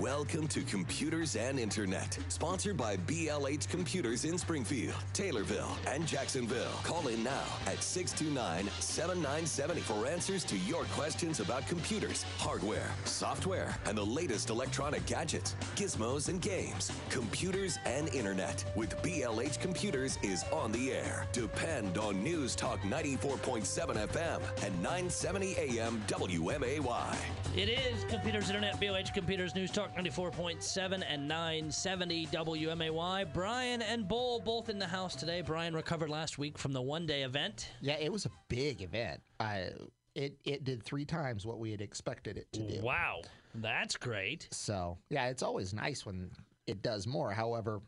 [0.00, 6.70] Welcome to Computers and Internet, sponsored by BLH Computers in Springfield, Taylorville, and Jacksonville.
[6.84, 13.76] Call in now at 629 7970 for answers to your questions about computers, hardware, software,
[13.86, 16.92] and the latest electronic gadgets, gizmos, and games.
[17.10, 21.26] Computers and Internet with BLH Computers is on the air.
[21.32, 27.16] Depend on News Talk 94.7 FM and 970 AM WMAY.
[27.56, 33.32] It is Computers Internet, BLH Computers News Talk 94.7 and 970 WMAY.
[33.32, 35.40] Brian and Bull both in the house today.
[35.40, 37.70] Brian recovered last week from the one day event.
[37.80, 39.20] Yeah, it was a big event.
[39.40, 39.70] I
[40.14, 42.80] it it did three times what we had expected it to do.
[42.82, 43.22] Wow,
[43.56, 44.48] that's great.
[44.50, 46.30] So yeah, it's always nice when
[46.66, 47.32] it does more.
[47.32, 47.80] However,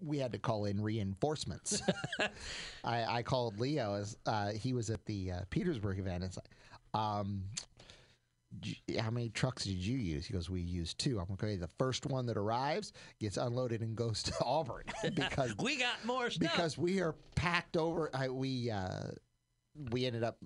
[0.00, 1.82] we had to call in reinforcements.
[2.84, 6.24] I, I called Leo as uh, he was at the uh, Petersburg event.
[6.24, 7.44] It's like, um,
[9.00, 10.26] how many trucks did you use?
[10.26, 11.18] He goes, we used two.
[11.18, 11.56] I'm okay.
[11.56, 16.30] The first one that arrives gets unloaded and goes to Auburn because We got more
[16.30, 16.52] stuff.
[16.52, 18.10] because we are packed over.
[18.14, 19.08] I, we uh,
[19.90, 20.36] we ended up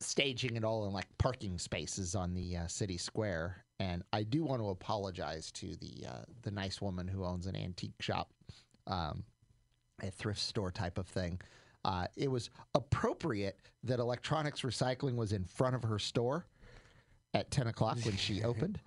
[0.00, 3.64] staging it all in like parking spaces on the uh, city square.
[3.78, 7.56] And I do want to apologize to the uh, the nice woman who owns an
[7.56, 8.30] antique shop,
[8.86, 9.24] um,
[10.02, 11.40] a thrift store type of thing.
[11.82, 16.44] Uh, it was appropriate that electronics recycling was in front of her store
[17.34, 18.80] at 10 o'clock when she opened.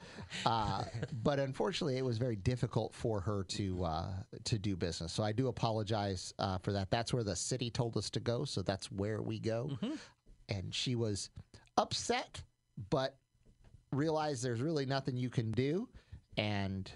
[0.45, 0.83] Uh,
[1.23, 4.07] but unfortunately, it was very difficult for her to uh,
[4.43, 5.13] to do business.
[5.13, 6.91] So I do apologize uh, for that.
[6.91, 8.45] That's where the city told us to go.
[8.45, 9.71] So that's where we go.
[10.49, 11.29] And she was
[11.77, 12.41] upset,
[12.89, 13.15] but
[13.91, 15.87] realized there's really nothing you can do.
[16.37, 16.91] And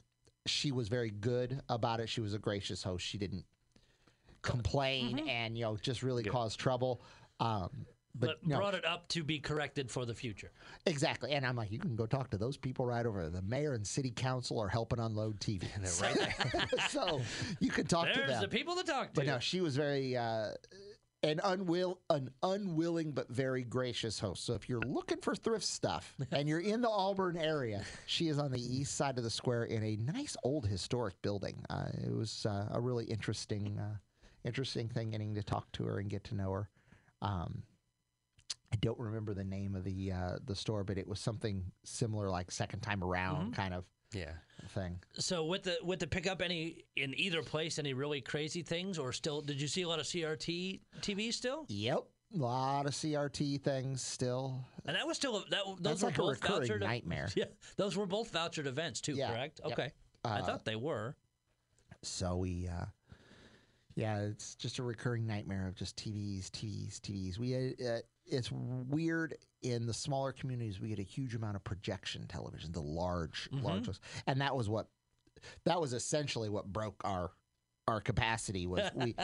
[0.45, 2.09] she was very good about it.
[2.09, 3.05] She was a gracious host.
[3.05, 3.45] She didn't
[4.41, 7.01] complain and, you know, just really cause trouble.
[7.39, 7.85] Um,
[8.19, 10.51] but, but no, brought it up to be corrected for the future.
[10.85, 11.31] Exactly.
[11.31, 13.29] And I'm like, you can go talk to those people right over there.
[13.29, 15.61] The mayor and city council are helping unload TV.
[15.81, 16.65] They're right there.
[16.89, 17.21] so
[17.59, 18.27] you can talk to them.
[18.27, 19.13] There's the people to talk to.
[19.13, 20.49] but no, she was very uh,
[21.23, 24.45] an unwill an unwilling but very gracious host.
[24.45, 28.39] So if you're looking for thrift stuff and you're in the Auburn area, she is
[28.39, 31.63] on the east side of the square in a nice old historic building.
[31.69, 33.95] Uh, it was uh, a really interesting uh,
[34.43, 36.69] interesting thing getting to talk to her and get to know her.
[37.21, 37.63] Um,
[38.71, 42.29] I don't remember the name of the uh, the store, but it was something similar,
[42.29, 44.33] like second time around kind of Yeah.
[44.69, 44.99] thing.
[45.19, 49.13] So with the with the pickup, any in either place, any really crazy things, or
[49.13, 49.41] still?
[49.41, 51.65] Did you see a lot of CRT TV still?
[51.69, 54.65] Yep, a lot of CRT things still.
[54.85, 55.63] And that was still that.
[55.65, 57.29] Those That's were like a both recurring vouchered nightmare.
[57.37, 57.45] Yeah,
[57.77, 59.13] those were both vouchered events too.
[59.13, 59.61] Yeah, Correct.
[59.63, 59.73] yep.
[59.79, 59.91] Okay.
[60.25, 61.15] I Uh, thought they were.
[62.03, 62.85] So we, uh,
[63.95, 67.37] yeah, it's just a recurring nightmare of just TVs, TVs, TVs.
[67.39, 67.99] We, uh,
[68.29, 70.79] it's weird in the smaller communities.
[70.79, 73.65] We get a huge amount of projection television, the large, mm-hmm.
[73.65, 73.99] large, ones.
[74.27, 74.87] and that was what,
[75.65, 77.31] that was essentially what broke our,
[77.87, 79.15] our capacity was we.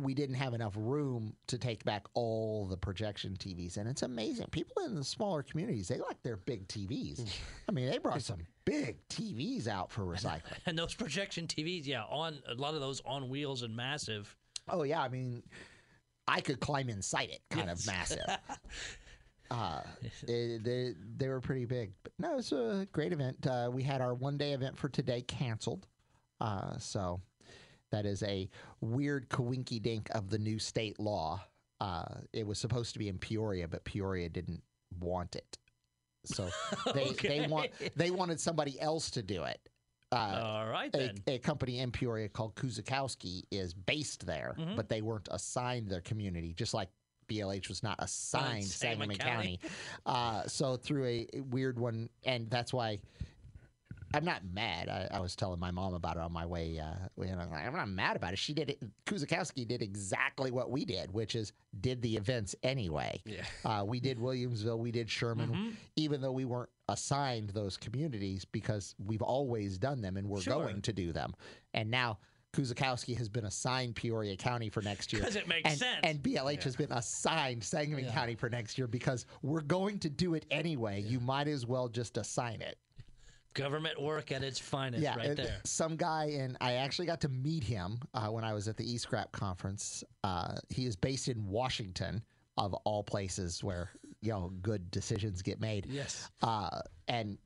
[0.00, 4.46] We didn't have enough room to take back all the projection TVs, and it's amazing.
[4.52, 7.20] People in the smaller communities, they like their big TVs.
[7.20, 7.38] Mm.
[7.68, 10.42] I mean, they brought some big TVs out for recycling.
[10.66, 14.36] And those projection TVs, yeah, on a lot of those on wheels and massive.
[14.68, 15.42] Oh yeah, I mean,
[16.28, 18.20] I could climb inside it, kind of massive.
[19.50, 19.80] Uh,
[20.26, 23.46] they, they they were pretty big, but no, it's a great event.
[23.46, 25.86] Uh, we had our one day event for today canceled,
[26.42, 27.18] uh, so
[27.90, 28.46] that is a
[28.82, 31.42] weird coinky dink of the new state law.
[31.80, 34.62] Uh, it was supposed to be in Peoria, but Peoria didn't
[35.00, 35.56] want it,
[36.26, 36.50] so
[36.92, 39.66] they they want they wanted somebody else to do it.
[40.10, 41.14] Uh, All right a, then.
[41.26, 44.76] a company in Peoria called Kuzakowski is based there, Mm-hmm.
[44.76, 46.88] but they weren't assigned their community, just like
[47.28, 49.58] BLH was not assigned Sangamon County.
[49.62, 49.74] County.
[50.06, 52.98] Uh, so through a weird one, and that's why
[54.14, 54.88] I'm not mad.
[54.88, 56.78] I, I was telling my mom about it on my way.
[56.80, 58.38] Uh, and I'm, I'm not mad about it.
[58.38, 58.82] She did it.
[59.06, 63.20] Kuzakowski did exactly what we did, which is did the events anyway.
[63.26, 63.42] Yeah.
[63.64, 68.94] Uh, we did Williamsville, we did Sherman, even though we weren't assigned those communities because
[69.04, 70.54] we've always done them and we're Sure.
[70.54, 71.34] going to do them.
[71.74, 72.18] And now
[72.54, 75.22] Kuzakowski has been assigned Peoria County for next year.
[75.22, 76.00] 'Cause it makes and, sense.
[76.02, 80.32] And BLH has been assigned Sangamon County for next year because we're going to do
[80.32, 81.02] it anyway.
[81.02, 82.78] You might as well just assign it.
[83.58, 85.60] Government work at its finest, right there.
[85.64, 88.84] Some guy, and I actually got to meet him uh, when I was at the
[88.84, 90.04] eScrap conference.
[90.24, 92.22] Uh, he is based in Washington,
[92.56, 93.90] of all places where
[94.20, 95.86] you know good decisions get made.
[95.88, 96.30] Yes.
[96.42, 97.38] Uh, and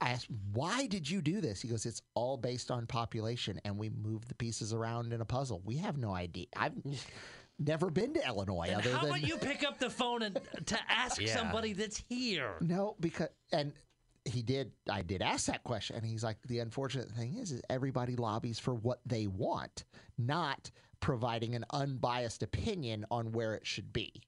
[0.00, 1.60] I asked, why did you do this?
[1.62, 5.24] He goes, it's all based on population, and we move the pieces around in a
[5.24, 5.62] puzzle.
[5.64, 6.46] We have no idea.
[6.56, 6.74] I've
[7.58, 10.38] never been to Illinois And other how than about you pick up the phone and
[10.66, 11.34] to ask Yeah.
[11.36, 12.56] somebody that's here?
[12.60, 13.72] no because and
[14.24, 17.62] he did I did ask that question and he's like the unfortunate thing is, is
[17.68, 19.84] everybody lobbies for what they want,
[20.18, 24.22] not providing an unbiased opinion on where it should be.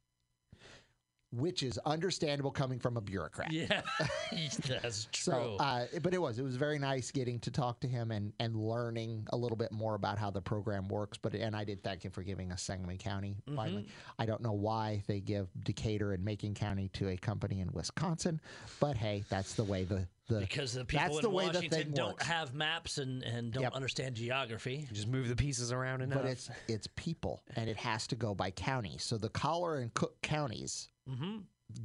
[1.37, 3.53] Which is understandable coming from a bureaucrat.
[3.53, 3.83] Yeah,
[4.83, 5.33] that's true.
[5.33, 8.33] So, uh, but it was it was very nice getting to talk to him and
[8.41, 11.19] and learning a little bit more about how the program works.
[11.19, 13.37] But and I did thank him for giving us Sangamon County.
[13.55, 14.23] Finally, Mm-hmm.
[14.23, 18.41] I don't know why they give Decatur and Macon County to a company in Wisconsin,
[18.81, 21.53] but hey, that's the way the the because the people that's in the way the
[21.55, 22.27] Washington don't works.
[22.27, 23.75] have maps and, and don't Yep.
[23.75, 24.87] understand geography.
[24.89, 26.23] You Just move the pieces around enough.
[26.23, 28.97] but it's it's people and it has to go by county.
[28.99, 31.39] So the Collar and Cook counties hmm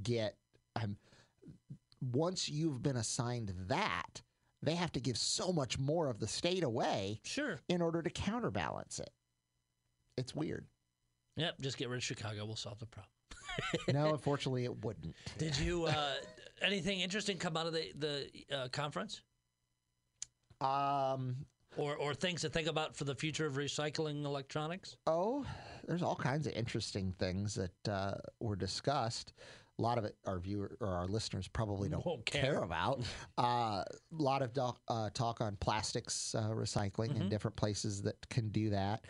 [0.03, 0.35] get
[0.75, 0.95] um,
[2.11, 4.21] once you've been assigned that,
[4.63, 7.59] they have to give so much more of the state away Sure.
[7.69, 9.09] in order to counterbalance it.
[10.17, 10.65] It's weird.
[11.37, 11.61] Yep.
[11.61, 12.45] Just get rid of Chicago.
[12.45, 13.09] We'll solve the problem.
[13.93, 15.15] No, unfortunately, it wouldn't.
[15.37, 16.13] Did you uh,
[16.61, 19.21] anything interesting come out of the the uh, conference,
[20.61, 21.45] Um.
[21.77, 24.97] Or or things to think about for the future of recycling electronics?
[25.07, 25.45] Oh,
[25.87, 29.33] there's all kinds of interesting things that uh, were discussed.
[29.79, 32.41] A lot of it our viewer or our listeners probably don't Won't care.
[32.41, 32.63] care.
[32.63, 33.01] about.
[33.37, 38.15] A uh, lot of doc, uh, talk on plastics uh, recycling and different places that
[38.29, 39.05] can do that.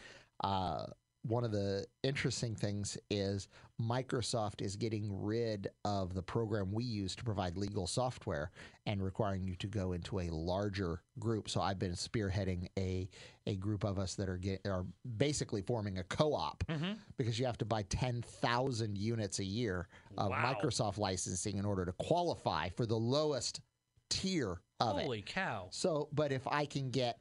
[1.23, 3.47] One of the interesting things is
[3.79, 8.51] Microsoft is getting rid of the program we use to provide legal software
[8.87, 11.47] and requiring you to go into a larger group.
[11.47, 13.07] So I've been spearheading a
[13.47, 14.85] a group of us that are get, are
[15.17, 16.93] basically forming a co-op mm-hmm.
[17.17, 20.53] because you have to buy 10,000 units a year of Wow.
[20.53, 23.61] Microsoft licensing in order to qualify for the lowest
[24.09, 25.03] tier of it.
[25.03, 25.67] Holy cow!
[25.71, 27.19] So, but if I can get,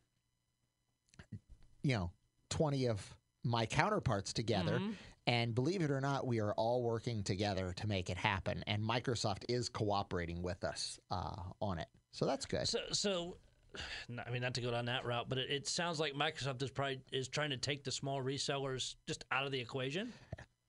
[1.82, 2.10] you know,
[2.50, 4.90] 20 of my counterparts together, Mm-hmm.
[5.26, 8.62] and believe it or not, we are all working together to make it happen.
[8.66, 11.88] And Microsoft is cooperating with us uh, on it.
[12.12, 12.66] So that's good.
[12.68, 13.36] So so.
[14.26, 16.70] I mean, not to go down that route, but it, it sounds like Microsoft is
[16.70, 20.12] probably is trying to take the small resellers just out of the equation.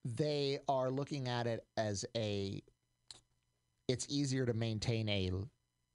[0.06, 2.62] they are looking at it as a
[3.88, 5.32] it's easier to maintain a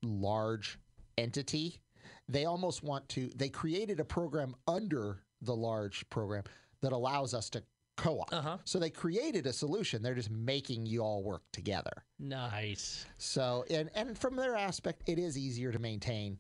[0.03, 0.79] large
[1.19, 1.81] entity
[2.29, 6.43] they almost want to they created a program under the large program
[6.87, 7.61] that allows us to
[7.97, 8.59] co-op Uh-huh.
[8.65, 13.05] so they created a solution they're just making you all work together Nice.
[13.19, 16.39] so and and from their aspect it is easier to maintain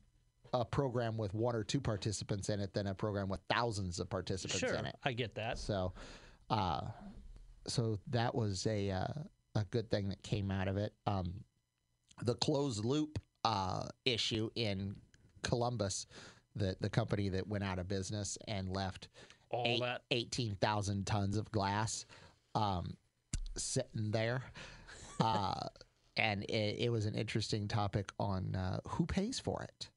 [0.52, 4.08] a program with one or two participants in it than a program with thousands of
[4.08, 5.58] participants Sure, in it I get that.
[5.58, 5.92] so,
[6.50, 6.82] uh,
[7.66, 9.06] so that was a uh,
[9.56, 10.92] a good thing that came out of it.
[11.06, 11.32] Um,
[12.22, 14.94] the closed loop uh, issue in
[15.42, 16.06] Columbus,
[16.54, 19.08] the the company that went out of business and left
[19.50, 20.02] All eight- that.
[20.10, 22.06] 18,000 tons of glass
[22.54, 22.96] um,
[23.56, 24.42] sitting there.
[25.18, 25.68] Uh,
[26.18, 29.88] and it, it was an interesting topic on uh, who pays for it.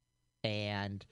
[0.46, 1.06] And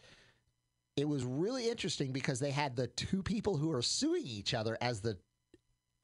[0.95, 4.77] it was really interesting because they had the two people who are suing each other
[4.79, 5.17] as the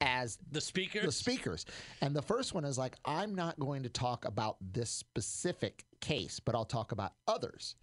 [0.02, 1.04] as The speakers.
[1.06, 1.64] the speakers.
[2.02, 6.38] And the first one is like, I'm not going to talk about this specific case,
[6.40, 7.76] but I'll talk about others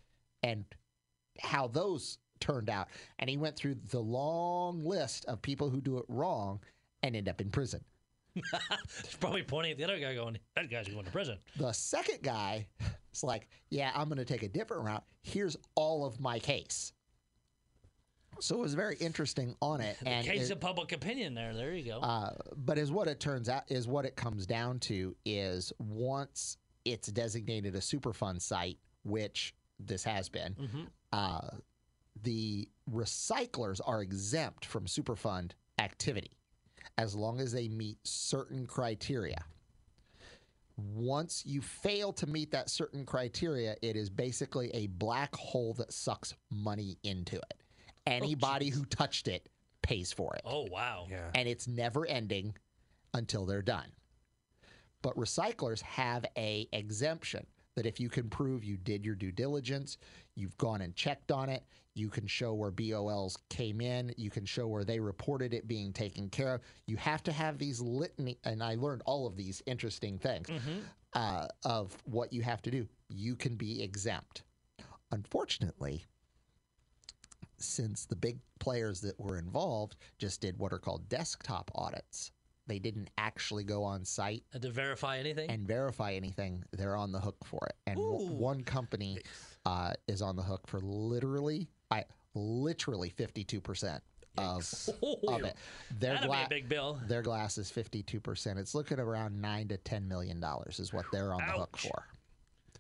[0.44, 0.66] and
[1.40, 2.88] how those turned out.
[3.20, 6.60] And he went through the long list of people who do it wrong
[7.04, 7.82] and end up in prison.
[8.34, 12.20] He's probably pointing at the other guy, going, "That guy's going to prison." The second
[12.22, 12.68] guy
[13.14, 15.04] is like, Yeah, I'm going to take a different route.
[15.22, 16.94] Here's all of my case.
[18.40, 19.98] So it was very interesting on it.
[20.06, 21.34] And Case it- of public opinion.
[21.34, 22.00] There, there you go.
[22.00, 26.58] Uh, but is what it turns out is what it comes down to is once
[26.86, 30.56] it's designated a Superfund site, which this has been,
[31.12, 31.42] uh,
[32.24, 36.38] the recyclers are exempt from Superfund activity
[36.98, 39.44] as long as they meet certain criteria.
[40.78, 45.94] Once you fail to meet that certain criteria, it is basically a black hole that
[45.94, 47.64] sucks money into it.
[48.08, 49.48] Anybody oh, who touched it
[49.82, 51.08] pays for it oh wow.
[51.10, 51.30] yeah.
[51.34, 52.54] and it's never ending
[53.14, 53.92] until they're done.
[55.02, 59.98] But recyclers have a exemption that if you can prove you did your due diligence,
[60.36, 61.64] you've gone and checked on it,
[61.94, 65.92] you can show where BOLs came in, you can show where they reported it being
[65.92, 66.62] taken care of.
[66.88, 70.48] You have to have these litany, and I learned all of these interesting things
[71.14, 72.88] uh, of what you have to do.
[73.10, 74.44] You can be exempt.
[75.12, 76.06] Unfortunately,
[77.58, 82.32] since the big players that were involved just did what are called desktop audits,
[82.68, 85.50] they didn't actually go on site Had to verify anything.
[85.50, 86.64] and verify anything.
[86.72, 87.76] They're on the hook for it.
[87.86, 89.18] And w- one company
[89.66, 94.02] uh, is on the hook for literally, I literally fifty two percent
[94.38, 94.68] of
[95.28, 95.56] of it.
[96.00, 97.00] Their That'd be a big bill.
[97.08, 98.58] Their glass is fifty two percent.
[98.60, 102.06] It's looking around nine to ten million dollars is what they're on the hook for.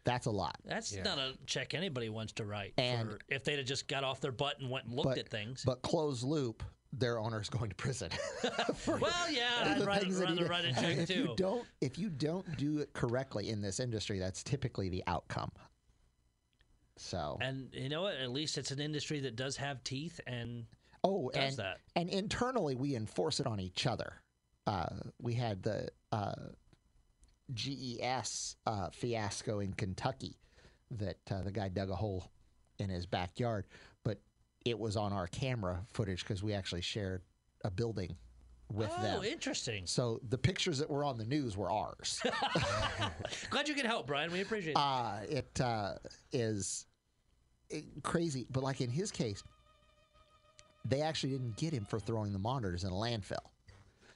[0.03, 0.55] That's a lot.
[0.65, 2.73] That's not a check anybody wants to write.
[2.77, 5.17] And- for if they'd have just got off their butt and went and looked But
[5.19, 5.63] at things.
[5.63, 8.09] but closed loop, their owner's going to prison.
[8.87, 10.49] well, yeah, I'd write, things that he rather did.
[10.49, 11.01] write a check too.
[11.03, 15.03] if you don't if you don't do it correctly in this industry, that's typically the
[15.05, 15.51] outcome.
[17.01, 18.15] So And you know what?
[18.15, 20.65] At least it's an industry that does have teeth and
[21.03, 21.77] oh, does and that.
[21.95, 24.13] and internally we enforce it on each other.
[24.67, 24.87] Uh,
[25.19, 26.33] we had the uh,
[27.53, 30.37] GES uh, fiasco in Kentucky
[30.91, 32.31] that uh, the guy dug a hole
[32.77, 33.65] in his backyard,
[34.03, 34.21] but
[34.63, 37.23] it was on our camera footage because we actually shared
[37.63, 38.15] a building
[38.71, 39.19] with oh, them.
[39.19, 39.87] Oh, interesting.
[39.87, 42.21] So the pictures that were on the news were ours.
[43.49, 44.31] Glad you could help, Brian.
[44.31, 44.77] We appreciate it.
[44.77, 45.95] uh, it uh,
[46.31, 46.85] is
[48.03, 48.45] crazy.
[48.51, 49.43] But like in his case,
[50.85, 53.45] they actually didn't get him for throwing the monitors in a landfill.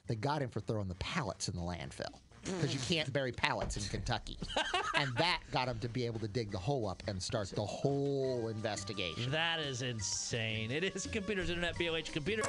[0.08, 3.76] They got him for throwing the pallets in the landfill because you can't bury pallets
[3.76, 4.38] in Kentucky,
[4.96, 7.66] and that got him to be able to dig the hole up and start the
[7.66, 9.32] whole investigation.
[9.32, 10.70] that is insane.
[10.72, 12.44] It is Computers Internet, BLH Computer.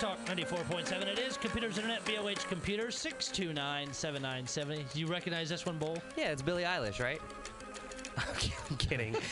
[0.00, 1.02] Talk 94.7.
[1.08, 4.86] It is Computers Internet, BLH Computer, 629 7970.
[4.94, 5.98] Do you recognize this one, Bull?
[6.16, 7.20] Yeah, it's Billie Eilish, right?
[8.18, 9.14] I'm kidding.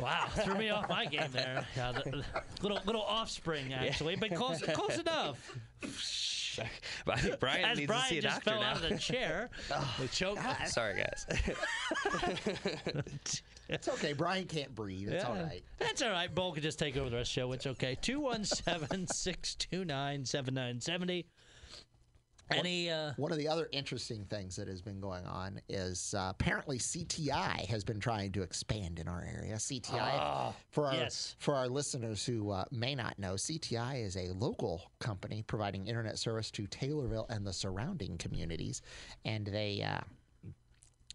[0.00, 1.66] Wow, threw me off my game there.
[1.76, 2.24] Yeah, the- the
[2.62, 5.56] little little offspring, actually, but close, close enough.
[7.04, 8.70] but I think Brian As needs Brian to see a just doctor fell now.
[8.70, 9.50] out of the chair.
[9.74, 10.40] Oh, they choked.
[10.68, 11.26] Sorry, guys.
[13.70, 14.14] It's okay.
[14.14, 15.10] Brian can't breathe.
[15.10, 15.42] It's all Yeah.
[15.42, 15.62] right.
[15.78, 16.34] That's all right.
[16.34, 17.52] Bull can just take over the rest of the show.
[17.52, 17.98] It's okay.
[18.00, 21.26] 217 629 7970.
[22.50, 26.28] Any, uh, One of the other interesting things that has been going on is uh,
[26.30, 29.54] apparently CTI has been trying to expand in our area.
[29.56, 31.36] CTI, for our yes.
[31.38, 36.18] for our listeners who uh, may not know, CTI is a local company providing internet
[36.18, 38.82] service to Taylorville and the surrounding communities,
[39.24, 40.00] and they uh,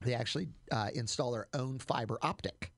[0.01, 2.71] they actually uh, install their own fiber optic.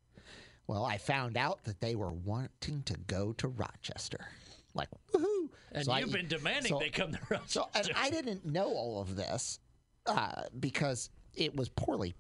[0.68, 4.28] Well, I found out that they were wanting to go to Rochester.
[4.74, 5.50] Like, woohoo!
[5.76, 7.60] And So you've been demanding so- they come to Rochester.
[7.60, 9.60] so, and I didn't know all of this
[10.06, 12.16] uh, because it was poorly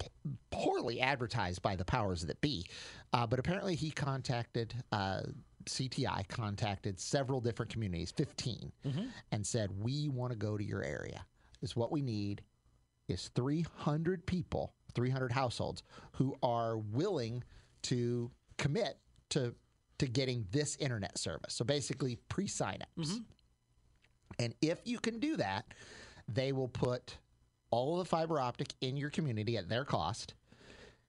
[0.51, 2.65] poorly advertised by the powers that be.
[3.13, 5.21] Uh, but apparently, he contacted uh,
[5.65, 8.71] CTI, contacted several different communities, 15,
[9.31, 11.25] and said, "We want to go to your area.
[11.61, 12.41] Is what we need
[13.07, 15.81] is 300 people, 300 households
[16.13, 17.43] who are willing
[17.83, 18.97] to commit
[19.29, 19.55] to."
[19.99, 21.53] To getting this internet service.
[21.53, 23.21] So basically, pre signups.
[24.39, 25.65] And if you can do that,
[26.27, 27.17] they will put
[27.71, 30.33] all of the fiber optic in your community at their cost,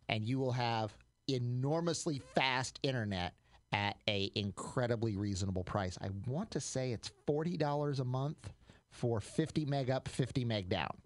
[0.08, 0.96] and you will have
[1.28, 3.34] enormously fast internet
[3.72, 5.98] at a incredibly reasonable price.
[6.00, 8.50] I want to say it's forty dollars a month
[8.90, 10.96] for fifty meg up, fifty meg down.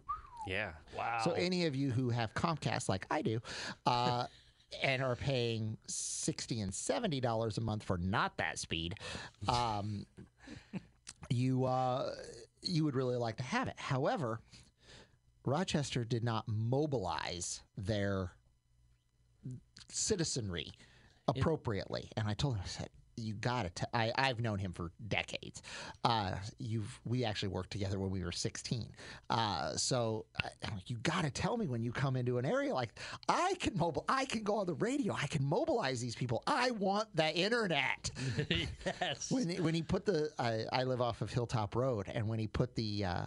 [0.46, 0.70] Yeah.
[0.96, 1.20] wow.
[1.22, 3.40] So any of you who have Comcast like I do,
[3.86, 4.26] uh,
[4.82, 8.94] and are paying sixty and seventy dollars a month for not that speed,
[9.48, 10.06] um,
[11.30, 12.14] you uh,
[12.62, 13.74] you would really like to have it.
[13.78, 14.40] However,
[15.44, 18.32] Rochester did not mobilize their
[19.88, 20.72] citizenry
[21.28, 22.88] appropriately, and I told him I said.
[23.20, 23.88] You got to.
[23.96, 25.62] I I've known him for decades.
[26.04, 28.90] Uh, you've we actually worked together when we were 16.
[29.28, 30.48] Uh, so I,
[30.86, 32.90] you got to tell me when you come into an area like
[33.28, 34.04] I can mobile.
[34.08, 35.14] I can go on the radio.
[35.14, 36.42] I can mobilize these people.
[36.46, 38.10] I want the internet.
[38.50, 39.30] yes.
[39.30, 42.38] when he- when he put the I, I live off of Hilltop Road, and when
[42.38, 43.24] he put the uh,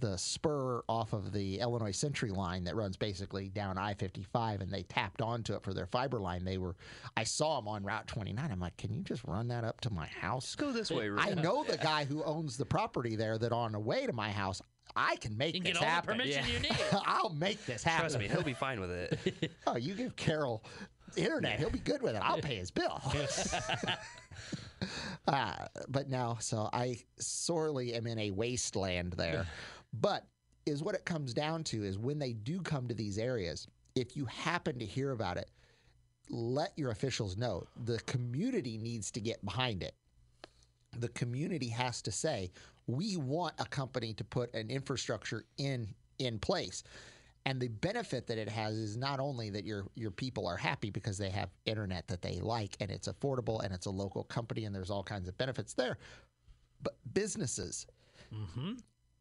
[0.00, 4.60] the spur off of the Illinois Century line that runs basically down I fifty five,
[4.60, 6.44] and they tapped onto it for their fiber line.
[6.44, 6.76] They were
[7.16, 8.50] I saw them on Route twenty nine.
[8.50, 10.54] I'm like, can you just run that up to my house?
[10.54, 13.38] Go this way, I know the guy who owns the property there.
[13.38, 14.60] That on the way to my house,
[14.94, 16.18] I can make you can this get all happen.
[16.18, 16.54] the permission Yeah.
[16.54, 16.76] you need.
[17.06, 18.10] I'll make this happen.
[18.10, 19.50] Trust me, he'll be fine with it.
[19.66, 20.62] Oh, you give Carol
[21.16, 22.22] internet, he'll be good with it.
[22.22, 23.00] I'll pay his bill.
[25.28, 25.54] uh,
[25.88, 29.46] but no, so I sorely am in a wasteland there.
[29.92, 30.26] But
[30.66, 34.16] is what it comes down to is when they do come to these areas, if
[34.16, 35.50] you happen to hear about it,
[36.28, 37.64] let your officials know.
[37.84, 39.94] The community needs to get behind it.
[40.98, 42.50] The community has to say,
[42.86, 46.84] we want a company to put an infrastructure in in place.
[47.44, 50.90] And the benefit that it has is not only that your your people are happy
[50.90, 54.64] because they have internet that they like and it's affordable and it's a local company
[54.64, 55.98] and there's all kinds of benefits there,
[56.82, 57.86] but businesses
[58.32, 58.74] mm-hmm.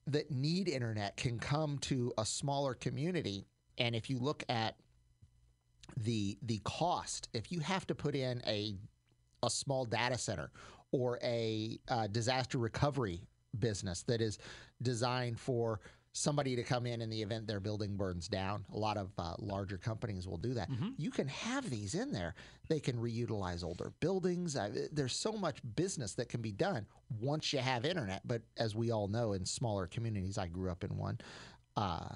[0.08, 3.46] That need internet can come to a smaller community.
[3.78, 4.76] And if you look at
[5.98, 8.76] the the cost, if you have to put in a
[9.44, 10.52] a small data center
[10.92, 13.22] or a uh, disaster recovery
[13.60, 14.38] business that is
[14.82, 15.80] designed for
[16.14, 18.66] somebody to come in in the event their building burns down.
[18.74, 20.70] A lot of uh, larger companies will do that.
[20.98, 22.36] You can have these in there.
[22.68, 24.56] They can reutilize older buildings.
[24.56, 26.86] Uh, there's so much business that can be done
[27.20, 28.22] once you have internet.
[28.26, 31.20] But as we all know, in smaller communities, I grew up in one.
[31.78, 32.10] Uh,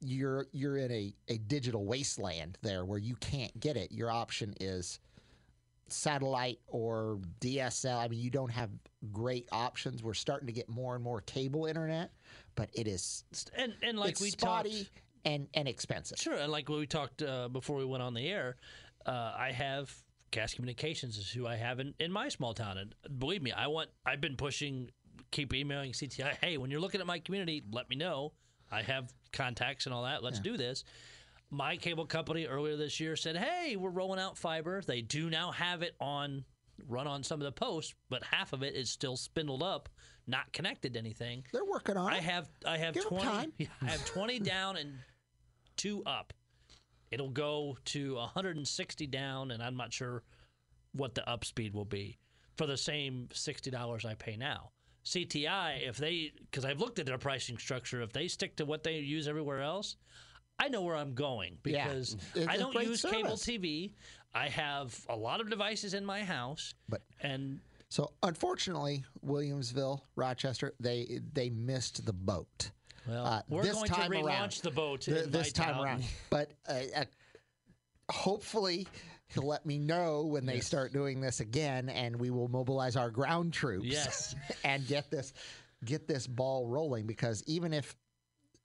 [0.00, 3.92] you're you're in a, a digital wasteland there where you can't get it.
[3.92, 4.98] Your option is
[5.92, 7.98] satellite or DSL.
[7.98, 8.70] I mean, you don't have
[9.12, 10.02] great options.
[10.02, 12.10] We're starting to get more and more cable internet,
[12.54, 13.24] but it is
[13.56, 16.18] And and like we spotty talked, and and expensive.
[16.18, 18.56] sure, and like we talked uh, before we went on the air,
[19.06, 19.94] uh, I have
[20.30, 23.66] Cass Communications is who I have in, in my small town, and believe me, I
[23.66, 23.90] want.
[24.06, 24.90] I've been pushing,
[25.30, 26.36] keep emailing CTI.
[26.40, 28.32] Hey, when you're looking at my community, let me know.
[28.70, 30.22] I have contacts and all that.
[30.22, 30.84] Let's do this.
[31.54, 34.80] My cable company earlier this year said, "Hey, we're rolling out fiber.
[34.80, 36.46] They do now have it on
[36.88, 39.90] run on some of the posts, but half of it is still spindled up,
[40.26, 42.22] not connected to anything." They're working on I it.
[42.22, 43.24] have I have Give twenty.
[43.26, 43.52] time.
[43.82, 44.98] I have twenty down and
[45.76, 46.32] two up.
[47.10, 50.22] It'll go to 160 down, and I'm not sure
[50.92, 52.18] what the up speed will be
[52.56, 54.70] for the same sixty dollars I pay now.
[55.04, 58.84] CTI, if they because I've looked at their pricing structure, if they stick to what
[58.84, 59.96] they use everywhere else,
[60.58, 63.32] I know where I'm going because It's I don't use cable.
[63.32, 63.92] TV.
[64.34, 70.74] I have a lot of devices in my house, But- and So unfortunately, Williamsville, Rochester,
[70.80, 72.70] they they missed the boat.
[73.06, 74.52] well, Uh, we're this going to time relaunch around.
[74.62, 76.04] the boat Th- this time around.
[76.30, 77.04] But uh, uh,
[78.10, 78.86] hopefully,
[79.28, 80.66] he'll let me know when they Yes.
[80.66, 83.86] start doing this again, and we will mobilize our ground troops.
[83.86, 84.34] Yes.
[84.64, 85.32] and get this
[85.84, 87.06] get this ball rolling.
[87.06, 87.96] Because even if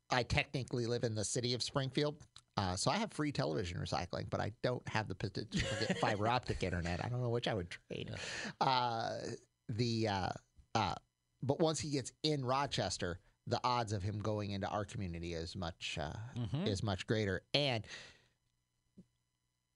[0.10, 2.16] I technically live in the city of Springfield.
[2.56, 6.00] Uh, so I have free television recycling, but I don't have the potential to get
[6.00, 7.04] fiber optic internet.
[7.06, 8.10] I don't know which I would trade.
[8.60, 9.18] Uh,
[9.70, 10.30] the uh,
[10.74, 10.96] uh,
[11.44, 15.56] but once he gets in Rochester, the odds of him going into our community is
[15.56, 16.68] much uh, Mhm.
[16.68, 17.86] is much greater, and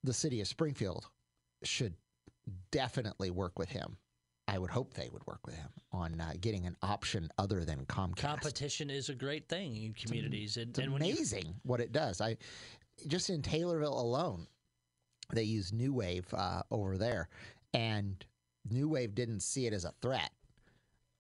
[0.04, 1.06] the city of Springfield
[1.64, 1.94] should
[2.72, 3.98] definitely work with him.
[4.54, 7.86] I would hope they would work with him on uh, getting an option other than
[7.86, 8.18] Comcast.
[8.18, 12.20] competition is a great thing in communities, and, It's and you, amazing what it does.
[12.20, 12.38] I
[13.08, 14.48] just in Taylorville alone,
[15.34, 17.30] they use New Wave uh, over there,
[17.74, 18.24] and
[18.70, 20.32] New Wave didn't see it as a threat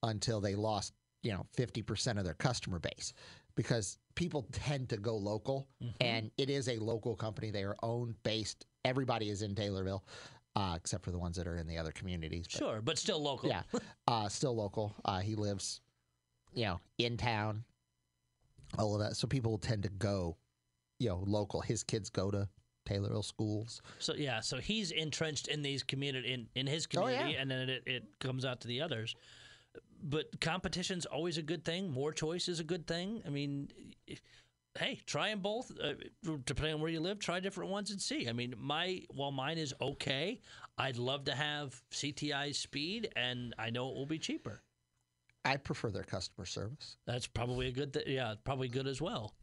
[0.04, 3.14] until they lost, you know, fifty percent of their customer base
[3.56, 5.92] because people tend to go local, Mm-hmm.
[6.02, 7.50] and it is a local company.
[7.50, 8.66] They are owned, based.
[8.84, 10.02] Everybody is in Taylorville,
[10.56, 12.48] uh, except for the ones that are in the other communities.
[12.52, 13.50] But sure, but still local.
[13.50, 13.64] yeah,
[14.08, 14.94] uh, still local.
[15.06, 15.82] Uh, he lives,
[16.54, 17.64] you know, in town.
[18.80, 20.38] All of that, so people tend to go,
[21.00, 21.60] you know, local.
[21.62, 22.48] His kids go to
[22.86, 23.82] Taylorville schools.
[24.00, 27.18] So yeah, so he's entrenched in these community in, in his Oh, yeah.
[27.18, 29.14] community, and then it, it comes out to the others.
[30.04, 31.92] But competition's always a good thing.
[31.92, 33.22] More choice is a good thing.
[33.26, 33.70] I mean,
[34.08, 34.22] if-
[34.78, 35.72] hey, try them both.
[35.82, 35.94] Uh,
[36.46, 38.28] depending on where you live, try different ones and see.
[38.28, 40.42] I mean, my while mine is okay,
[40.78, 44.62] I'd love to have CTI speed, and I know it will be cheaper.
[45.44, 46.98] I prefer their customer service.
[47.08, 47.94] That's probably a good.
[47.94, 49.34] Th- yeah, probably good as well.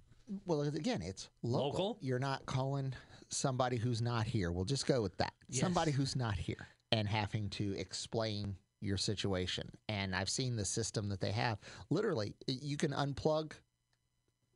[0.45, 1.69] Well, again, it's local.
[1.69, 1.99] Local?
[2.01, 2.93] You're not calling
[3.31, 4.53] somebody who's not here.
[4.53, 5.33] We'll just go with that.
[5.49, 5.61] Yes.
[5.61, 9.71] Somebody who's not here and having to explain your situation.
[9.89, 11.59] And I've seen the system that they have.
[11.91, 13.53] Literally, you can unplug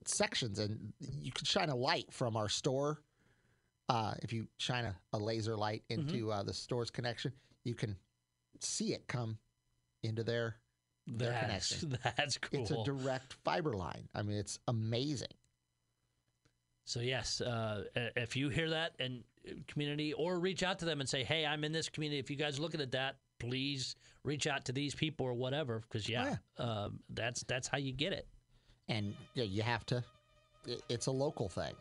[0.09, 3.03] sections and you can shine a light from our store.
[3.89, 7.33] Uh, if you shine a, a laser light into uh, the store's connection,
[7.65, 7.97] you can
[8.61, 9.39] see it come
[10.03, 10.57] into their
[11.07, 11.99] their That's connection.
[12.17, 12.61] that's cool.
[12.63, 14.09] It's a direct fiber line.
[14.15, 15.29] I mean, it's amazing.
[16.85, 21.01] So yes, uh, if you hear that and uh, community, or reach out to them
[21.01, 22.19] and say, "Hey, I'm in this community.
[22.19, 25.81] If you guys are looking at that, please reach out to these people or whatever."
[25.81, 28.27] Because yeah, um, that's that's how you get it.
[28.89, 30.05] And yeah, you have to.
[30.89, 31.75] It's a local thing.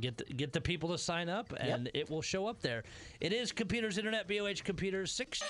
[0.00, 2.84] Get the, get the people to sign up, and it will show up there.
[3.20, 5.42] It is Computers Internet, BLH Computers six.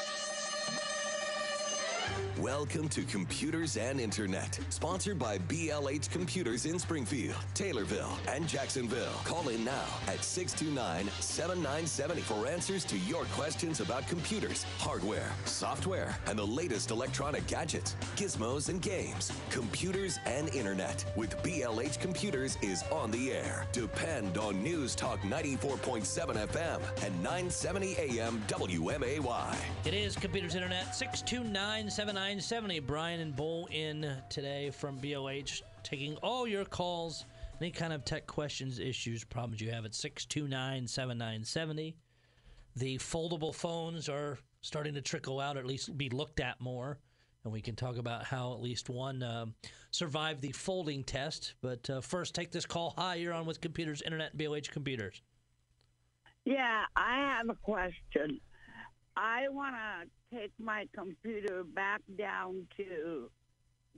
[2.40, 9.12] Welcome to Computers and Internet, sponsored by BLH Computers in Springfield, Taylorville, and Jacksonville.
[9.24, 16.16] Call in now at 629 7970 for answers to your questions about computers, hardware, software,
[16.26, 19.30] and the latest electronic gadgets, gizmos, and games.
[19.50, 23.66] Computers and Internet with BLH Computers is on the air.
[23.72, 29.56] Depend on News Talk 94.7 FM and 970 AM WMAY.
[29.85, 32.81] It is Computers Internet, 629 7970.
[32.81, 37.25] Brian and Bull in today from BLH, taking all your calls
[37.61, 41.94] any kind of tech questions, issues, problems you have at 629 7970.
[42.75, 46.99] The foldable phones are starting to trickle out, or at least be looked at more.
[47.44, 49.55] And we can talk about how at least one um,
[49.92, 51.55] survived the folding test.
[51.62, 52.92] But uh, first, take this call.
[52.99, 55.23] Hi, you're on with Computers Internet and BLH Computers.
[56.44, 58.40] Yeah, I have a question.
[59.16, 63.31] I want to take my computer back down to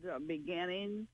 [0.02, 1.06] the beginning.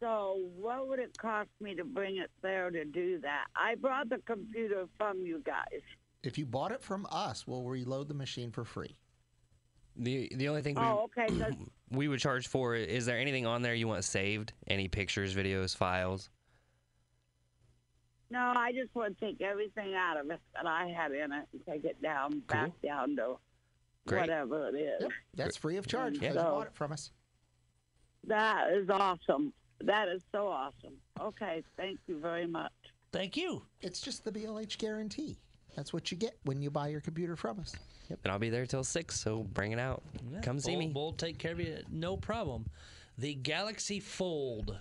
[0.00, 3.46] So, what would it cost me to bring it there to do that?
[3.56, 5.80] I brought the computer from you guys.
[6.22, 8.96] If you bought it from us, we'll reload the machine for free.
[9.96, 11.26] The the only thing we, Oh, okay.
[11.38, 11.54] 'cause-
[11.90, 14.52] we would charge for is there anything on there you want saved?
[14.66, 16.30] Any pictures, videos, files?
[18.30, 21.46] no, I just want to take everything out of it that I had in it
[21.52, 23.36] and take it down, back down to
[24.06, 24.20] Great.
[24.22, 25.00] whatever it is.
[25.02, 26.20] Yep, that's free of charge Yeah.
[26.20, 27.10] because you So- bought it from us.
[28.26, 29.52] That is awesome.
[29.80, 30.96] That is so awesome.
[31.20, 32.72] Okay, thank you very much.
[33.12, 33.66] Thank you.
[33.80, 35.38] It's just the BLH guarantee.
[35.76, 37.74] That's what you get when you buy your computer from us.
[38.08, 38.20] Yep.
[38.24, 40.02] And I'll be there till six, so bring it out.
[40.30, 40.92] Yeah, Come see we'll, me.
[40.94, 42.66] We'll take care of you, no problem.
[43.18, 44.78] The Galaxy Fold.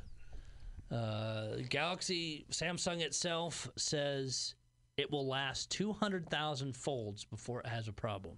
[0.92, 4.56] Uh, Galaxy Samsung itself says
[4.98, 8.38] it will last 200,000 folds before it has a problem.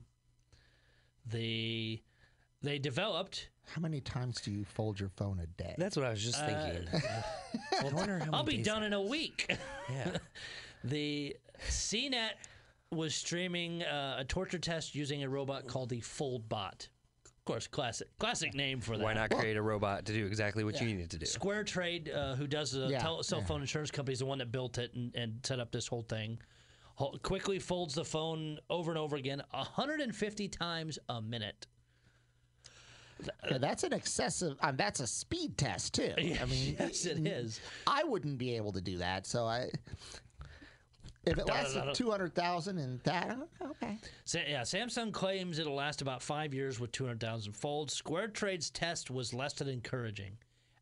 [1.28, 2.02] The
[2.62, 3.50] they developed.
[3.74, 5.76] How many times do you fold your phone a day?
[5.78, 6.88] That's what I was just thinking.
[7.82, 9.56] I wonder how I'll be done in a week.
[9.90, 10.18] Yeah.
[10.84, 11.36] the
[11.68, 12.32] CNET
[12.92, 16.88] was streaming uh, a torture test using a robot called the Foldbot.
[17.26, 19.04] Of course, classic classic name for that.
[19.04, 21.26] Why not create a robot to do exactly what you needed to do?
[21.26, 23.46] Square Trade, uh, who does the Yeah, tel- cell yeah.
[23.46, 26.02] phone insurance company, is the one that built it and, and set up this whole
[26.02, 26.40] thing.
[26.95, 31.67] Quickly folds the phone over and over again, 150 times a minute.
[33.49, 34.58] Yeah, that's an excessive.
[34.62, 36.13] Um, that's a speed test too.
[36.17, 37.60] I mean, yes, it is.
[37.88, 39.25] I wouldn't be able to do that.
[39.25, 39.69] So I,
[41.25, 43.97] if it lasted two hundred thousand and that, okay.
[44.25, 47.93] Sa- yeah, Samsung claims it'll last about five years with 200,000 folds.
[47.93, 50.38] Square Trade's test was less than encouraging.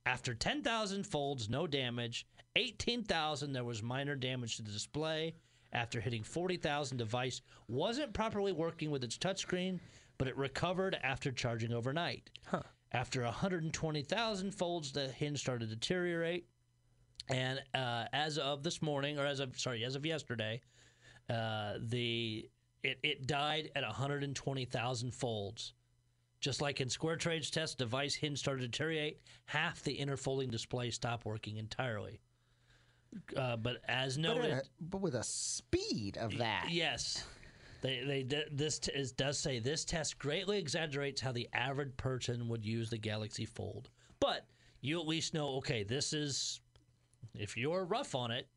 [0.05, 2.27] After 10,000 folds, no damage.
[2.55, 5.33] 18,000, there was minor damage to the display.
[5.73, 9.79] After hitting 40,000, device wasn't properly working with its touchscreen,
[10.17, 12.29] but it recovered after charging overnight.
[12.91, 16.45] After 120,000 folds, the hinge started to deteriorate.
[17.27, 20.61] And uh, as of this morning, or as of sorry, as of yesterday,
[21.27, 22.47] uh, the
[22.83, 25.73] it, it died at 120,000 folds.
[26.39, 29.21] Just like in Square Trade's test, device hinge started to deteriorate.
[29.45, 32.19] Half the inner folding display stopped working entirely.
[33.35, 37.23] Uh, but as noted, at a- but with a speed of that, Yes.
[37.81, 42.47] They, they this t- is, does say this test greatly exaggerates how the average person
[42.47, 43.89] would use the Galaxy Fold,
[44.21, 44.47] but
[44.79, 46.61] you at least know okay this is
[47.35, 48.47] if you're rough on it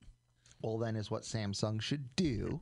[0.62, 2.60] well, then is what Samsung should do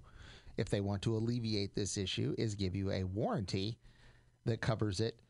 [0.57, 3.79] if they want to alleviate this issue is give you a warranty
[4.47, 5.21] that covers it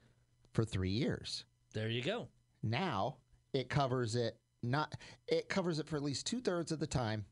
[0.53, 1.45] for three years.
[1.73, 2.29] there you go
[2.63, 3.17] Now
[3.53, 4.95] it covers it not.
[5.29, 7.25] It covers it for at least two thirds of the time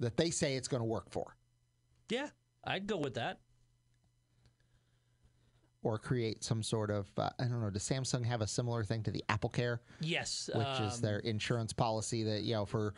[0.00, 1.36] that they say it's going to work for.
[2.08, 2.28] yeah
[2.64, 3.40] I'd go with that
[5.82, 7.70] or create some sort of uh, I don't know.
[7.70, 11.18] Does Samsung have a similar thing to the Apple Care, yes which is um, their
[11.20, 12.94] insurance policy that you know for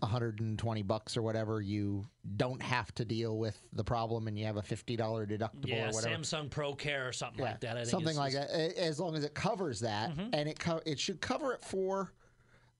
[0.00, 4.56] 120 bucks or whatever you don't have to deal with the problem and you have
[4.56, 6.14] a $50 deductible yeah or whatever.
[6.16, 8.50] Samsung Pro Care or something Yeah, like that something like that.
[8.78, 10.30] As long as it covers that, Mm-hmm.
[10.32, 12.12] and it co- it should cover it for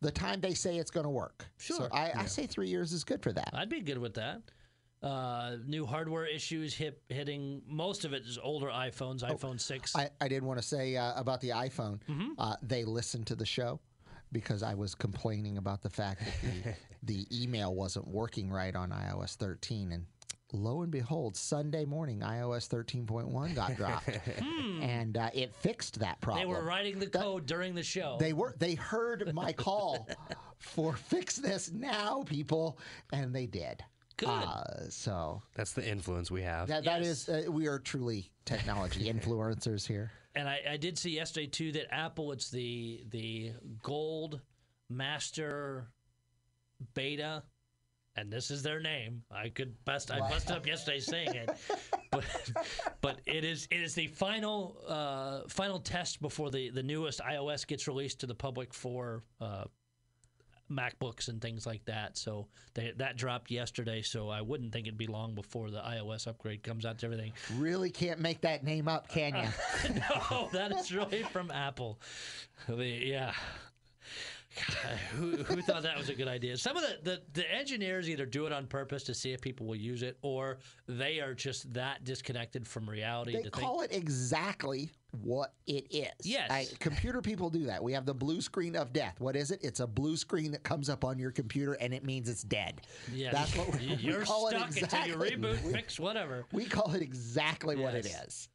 [0.00, 1.46] the time they say it's going to work.
[1.58, 1.88] So Sure.
[1.92, 3.50] I, I say three years is good for that.
[3.52, 4.42] I'd be good with that.
[5.02, 9.94] Uh, new hardware issues hit, hitting most of it is older iPhones, iPhone six.
[9.96, 12.00] Oh, I, I did want to say uh, about the iPhone.
[12.38, 13.80] Uh, they listened to the show
[14.32, 18.90] because I was complaining about the fact that the, the email wasn't working right on
[18.90, 19.92] iOS 13.
[19.92, 20.04] And
[20.52, 24.08] lo and behold, Sunday morning, iOS 13.1 got dropped.
[24.82, 26.42] and uh, it fixed that problem.
[26.46, 28.16] they were writing the code during the show.
[28.18, 28.54] They were.
[28.58, 30.08] They heard my call
[30.58, 32.78] for fix this now, people,
[33.12, 33.82] and they did.
[34.16, 34.28] Good.
[34.28, 36.68] Uh, so That's the influence we have.
[36.68, 37.28] that, that Yes.
[37.28, 40.10] is, uh, we are truly technology influencers here.
[40.34, 44.40] And I, I did see yesterday too that Apple it's the the gold
[44.90, 45.88] master
[46.94, 47.42] beta,
[48.16, 49.22] and this is their name.
[49.30, 51.50] I could bust I busted up yesterday saying it,
[52.10, 52.24] but
[53.00, 57.66] but it is it is the final uh, final test before the the newest iOS
[57.66, 59.22] gets released to the public for.
[59.40, 59.64] Uh,
[60.70, 62.16] MacBooks and things like that.
[62.16, 64.02] So they, that dropped yesterday.
[64.02, 67.32] So I wouldn't think it'd be long before the iOS upgrade comes out to everything.
[67.56, 69.94] Really can't make that name up, can you?
[70.30, 72.00] no, that is really from Apple.
[72.68, 73.32] The, yeah.
[75.16, 76.56] Who, who thought that was a good idea?
[76.56, 79.66] Some of the, the, the engineers either do it on purpose to see if people
[79.66, 80.58] will use it, or
[80.88, 84.90] they are just that disconnected from reality They call it exactly
[85.22, 86.10] what it is.
[86.24, 86.50] Yes.
[86.50, 87.82] I- computer people do that.
[87.82, 89.20] We have the blue screen of death.
[89.20, 89.60] What is it?
[89.62, 92.80] It's a blue screen that comes up on your computer and it means it's dead.
[93.06, 95.12] think, yeah, That's what we, we you're call it exactly.
[95.12, 96.44] until you reboot, fix whatever.
[96.52, 98.26] We call it exactly what it Yes.
[98.26, 98.48] is.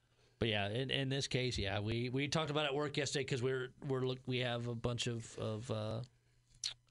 [0.45, 3.23] But yeah, in, in this case, yeah, we, we talked about it at work yesterday
[3.25, 6.01] because we're we're look we have a bunch of of uh,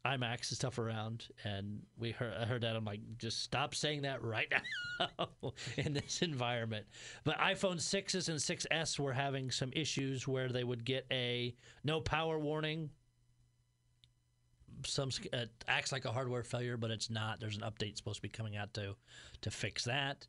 [0.04, 4.02] iMacs and stuff around, and we heard I heard that I'm like, just stop saying
[4.02, 4.52] that right
[4.98, 6.84] now in this environment.
[7.22, 12.00] But iPhone sixes and 6s were having some issues where they would get a no
[12.00, 12.90] power warning.
[14.84, 17.38] Some uh, acts like a hardware failure, but it's not.
[17.38, 18.96] There's an update supposed to be coming out to
[19.42, 20.26] to fix that.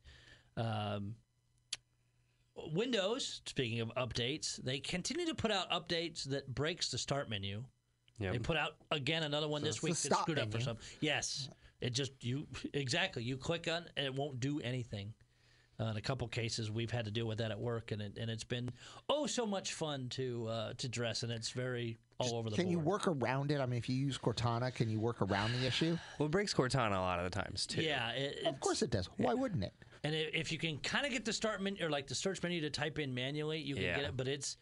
[0.57, 1.15] Um,
[2.55, 7.63] Windows, speaking of updates, they continue to put out updates that breaks the start menu.
[8.19, 8.33] Yep.
[8.33, 10.65] They put out again another one So this week that stop screwed up for menu.
[10.65, 10.77] some.
[11.01, 11.49] Yes,
[11.81, 15.13] it just you exactly you click on and it won't do anything.
[15.77, 18.17] Uh, in a couple cases, we've had to deal with that at work, and it
[18.17, 18.71] and it's been
[19.09, 22.65] oh so much fun to uh, to dress, and it's very all over the place.
[22.65, 22.85] Can board.
[22.85, 23.59] you work around it?
[23.59, 25.97] I mean, if you use Cortana, can you work around the issue?
[26.17, 27.81] Well, it breaks Cortana a lot of the times too.
[27.81, 29.09] Yeah, it, Of course it does.
[29.17, 29.73] Why wouldn't it?
[30.05, 32.61] And if you can kind of get the start menu or like the search menu
[32.61, 33.95] to type in manually, you can Yeah.
[33.95, 34.17] get it.
[34.17, 34.57] But it's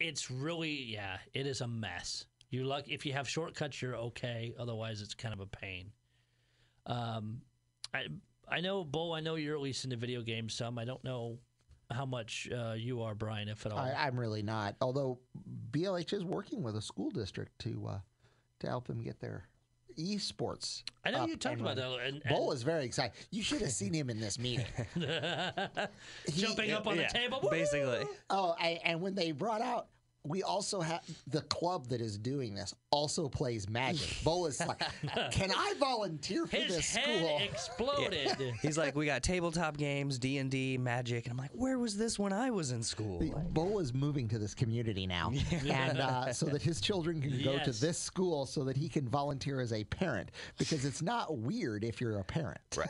[0.00, 2.26] it's really yeah, it is a mess.
[2.50, 4.54] You luck if you have shortcuts, you're okay.
[4.58, 5.92] Otherwise, it's kind of a pain.
[6.86, 7.42] Um,
[7.92, 8.06] I
[8.48, 9.12] I know Bo.
[9.12, 10.78] I know you're at least into video games some.
[10.78, 11.38] I don't know
[11.90, 13.78] how much uh, you are, Brian, if at all.
[13.78, 14.76] I, I'm really not.
[14.80, 15.20] Although
[15.70, 17.98] BLH is working with a school district to uh,
[18.60, 19.48] to help them get their
[19.98, 20.82] esports.
[21.04, 22.20] I know you talked about running.
[22.20, 22.22] that.
[22.30, 23.12] And, Bull is very excited.
[23.30, 24.66] You should have seen him in this meeting.
[26.26, 27.40] He- jumping up on Yeah, the table.
[27.42, 27.50] Woo!
[27.50, 28.04] basically.
[28.30, 29.88] Oh, I, and when they brought out,
[30.24, 34.22] we also have the club that is doing this also plays Magic.
[34.22, 34.80] Bo is like,
[35.32, 37.38] can I volunteer for His this head school?
[37.42, 38.54] exploded.
[38.62, 41.96] He's like, we got tabletop games, D and D, Magic, and I'm like, where was
[41.96, 43.20] this when I was in school?
[43.50, 45.32] Bo is moving to this community now,
[45.68, 49.08] and uh, so that his children can go to this school, so that he can
[49.08, 50.30] volunteer as a parent.
[50.58, 52.60] Because it's not weird if you're a parent.
[52.76, 52.88] Right.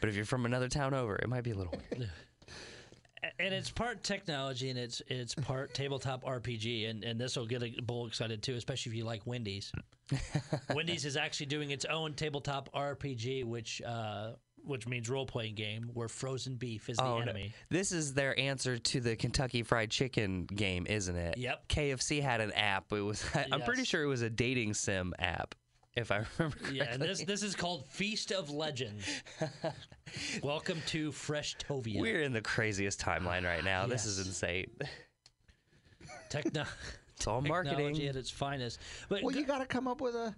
[0.00, 2.10] but if you're from another town over, it might be a little weird.
[3.38, 7.62] And it's part technology and it's it's part tabletop RPG, and, and this will get
[7.62, 9.72] a bull excited too, especially if you like Wendy's.
[10.74, 14.32] Wendy's is actually doing its own tabletop RPG, which uh,
[14.64, 17.22] which means role playing game where frozen beef is the Oh, no.
[17.22, 17.52] enemy.
[17.70, 21.38] This is their answer to the Kentucky Fried Chicken game, isn't it?
[21.38, 21.68] Yep.
[21.68, 22.92] KFC had an app.
[22.92, 23.24] It was.
[23.52, 25.54] I'm pretty sure it was a dating sim app,
[25.96, 26.78] if I remember correctly.
[26.78, 29.04] Yeah, and this this is called Feast of Legends.
[30.42, 32.00] Welcome to Freshtovia.
[32.00, 33.86] We're in the craziest timeline right now.
[33.86, 34.70] This is insane.
[36.28, 36.64] Techno-
[37.16, 38.08] It's all technology marketing.
[38.08, 38.78] at its finest.
[39.08, 40.34] But Well, you got to come up with a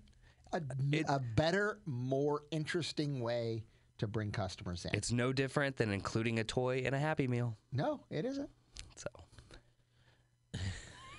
[0.53, 0.63] a,
[1.09, 3.65] a better, more interesting way
[3.99, 4.93] to bring customers in.
[4.95, 7.57] It's no different than including a toy in a Happy Meal.
[7.73, 8.49] no, it isn't.
[8.95, 9.09] So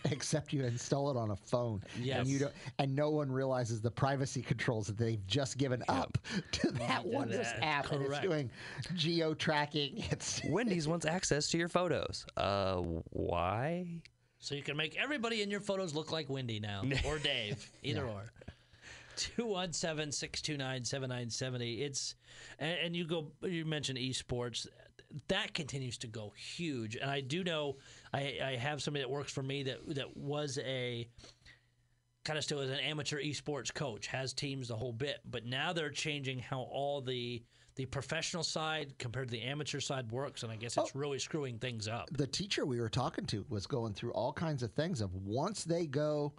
[0.11, 2.19] Except you install it on a phone, Yes.
[2.19, 6.17] and you don't, and no one realizes the privacy controls that they've just given up
[6.53, 7.63] to that wondrous that.
[7.63, 8.23] app, and it's Correct.
[8.23, 8.49] doing
[8.95, 10.01] geo tracking.
[10.11, 12.25] It's Wendy's wants access to your photos.
[12.37, 12.77] Uh,
[13.11, 13.87] why?
[14.39, 18.05] So you can make everybody in your photos look like Wendy now, or Dave, either
[18.05, 18.31] or.
[19.17, 21.81] 217-629-7970.
[21.81, 22.15] It's
[22.57, 24.65] and, and you go you mentioned esports.
[25.27, 26.95] That continues to go huge.
[26.95, 27.77] And I do know
[28.13, 31.07] I, I have somebody that works for me that that was a
[32.25, 35.73] kind of still is an amateur esports coach, has teams the whole bit, but now
[35.73, 37.41] they're changing how all the
[37.75, 41.57] the professional side compared to the amateur side works, and I guess it's really screwing
[41.59, 42.09] things up.
[42.11, 45.63] the teacher we were talking to was going through all kinds of things of once
[45.63, 46.33] they go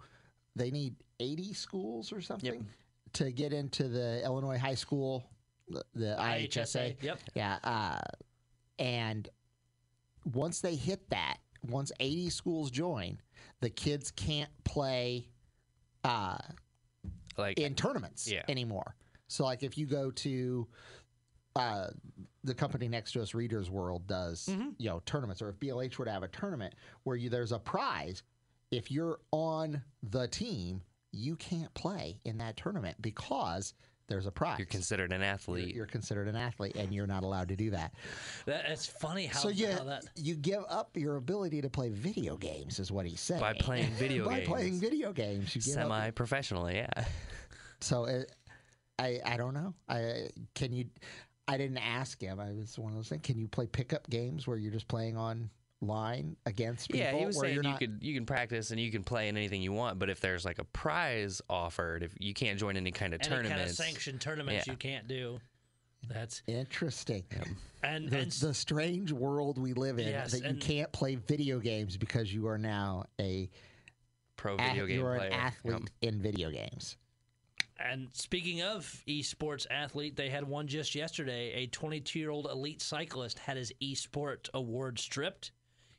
[0.55, 2.67] they need 80 schools or something
[3.13, 5.23] to get into the illinois high school
[5.69, 7.19] the, the ihsa, IHSA, yep.
[7.33, 7.99] yeah uh,
[8.79, 9.29] and
[10.33, 13.19] once they hit that once 80 schools join
[13.59, 15.27] the kids can't play
[16.03, 16.37] uh,
[17.37, 18.43] Like in tournaments Yeah.
[18.49, 18.95] anymore.
[19.27, 20.67] So like if you go to
[21.55, 21.87] uh,
[22.43, 24.69] the company next to us, Readers World does Mm-hmm.
[24.77, 27.59] you know tournaments, or if BLH were to have a tournament where you there's a
[27.59, 28.23] prize,
[28.71, 30.81] if you're on the team,
[31.11, 33.73] you can't play in that tournament because
[34.11, 34.59] there's a prize.
[34.59, 35.75] you're considered an You're- athlete.
[35.75, 37.93] you're considered an athlete, and you're not allowed to do that.
[38.45, 41.89] That, it's funny how, so you how that you give up your ability to play
[41.89, 43.39] video games, is what he said.
[43.39, 44.47] By playing video By games.
[44.49, 47.05] By playing video games, you give Semi-professionally, yeah.
[47.79, 48.31] So it,
[48.99, 49.73] I I don't know.
[49.89, 50.85] I can you.
[51.47, 52.39] I didn't ask him.
[52.39, 53.21] I was one of those things.
[53.23, 55.49] Can you play pickup games where you're just playing on
[55.81, 56.99] line against people.
[57.05, 59.27] Yeah, he was saying you're you not, could you can practice and you can play
[59.27, 62.77] in anything you want, but if there's like a prize offered, if you can't join
[62.77, 64.73] any kind of Any tournaments, kind of sanctioned tournaments Yeah.
[64.73, 65.39] you can't do.
[66.07, 67.23] That's Interesting.
[67.83, 71.59] and The, and the strange world we live in Yes, that you can't play video
[71.59, 73.49] games because you are now a
[74.35, 75.27] pro ath- video game you're player.
[75.29, 75.41] an Yep.
[75.41, 76.97] athlete in video games.
[77.79, 81.51] And speaking of esports athlete, they had one just yesterday.
[81.53, 85.51] A 22 year old elite cyclist had his esport award stripped.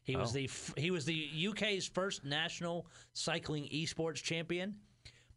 [0.04, 0.34] He was Oh.
[0.34, 4.74] the f- he was the UK's first national cycling esports champion,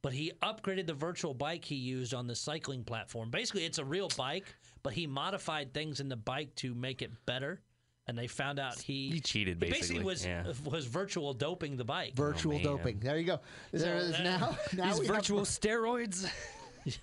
[0.01, 3.29] but he upgraded the virtual bike he used on the cycling platform.
[3.29, 4.45] Basically, it's a real bike,
[4.83, 7.61] but he modified things in the bike to make it better.
[8.07, 10.53] And they found out he He cheated, he basically basically, was yeah.
[10.69, 12.15] was virtual doping the bike.
[12.15, 12.63] Virtual oh, man.
[12.63, 12.99] doping.
[12.99, 13.39] There you go.
[13.71, 14.57] There is that- now.
[14.75, 16.29] now These we have- virtual steroids.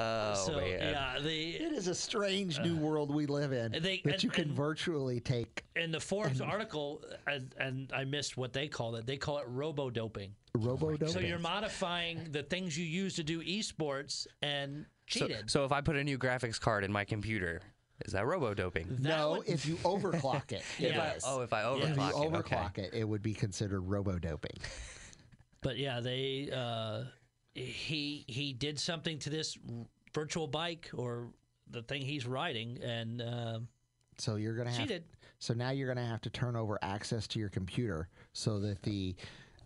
[0.00, 0.68] oh so man.
[0.80, 4.30] yeah, the it is a strange new world we live in they- that and- you
[4.30, 8.96] can and- virtually take in the Forbes article, and, and I missed what they call
[8.96, 9.06] it.
[9.06, 10.34] They call it robo doping.
[10.54, 11.08] robo doping.
[11.08, 15.50] So you're modifying the things you use to do esports and So, cheated.
[15.50, 17.60] so if I put a new graphics card in my computer,
[18.04, 18.96] is that robo doping?
[19.00, 21.14] no, would- if you overclock it, it Yeah.
[21.14, 21.24] is.
[21.26, 22.96] Oh, if I if you overclock it, okay.
[22.96, 24.56] it, it would be considered robo doping.
[25.62, 27.04] but yeah, they uh,
[27.54, 29.58] he he did something to this
[30.14, 31.28] virtual bike or
[31.70, 33.58] the thing he's riding and uh,
[34.18, 34.80] So you're gonna have.
[34.80, 35.04] cheated.
[35.38, 39.14] So now you're gonna have to turn over access to your computer so that the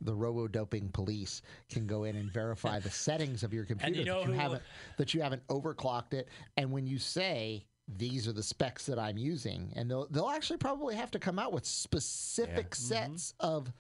[0.01, 4.05] the robo doping police can go in and verify the settings of your computer you
[4.05, 4.63] know that you haven't
[4.99, 6.29] that you haven't overclocked it.
[6.57, 7.65] And when you say
[7.97, 11.39] these are the specs that I'm using, and they'll they'll actually probably have to come
[11.39, 13.13] out with specific Mm-hmm.
[13.13, 13.71] sets of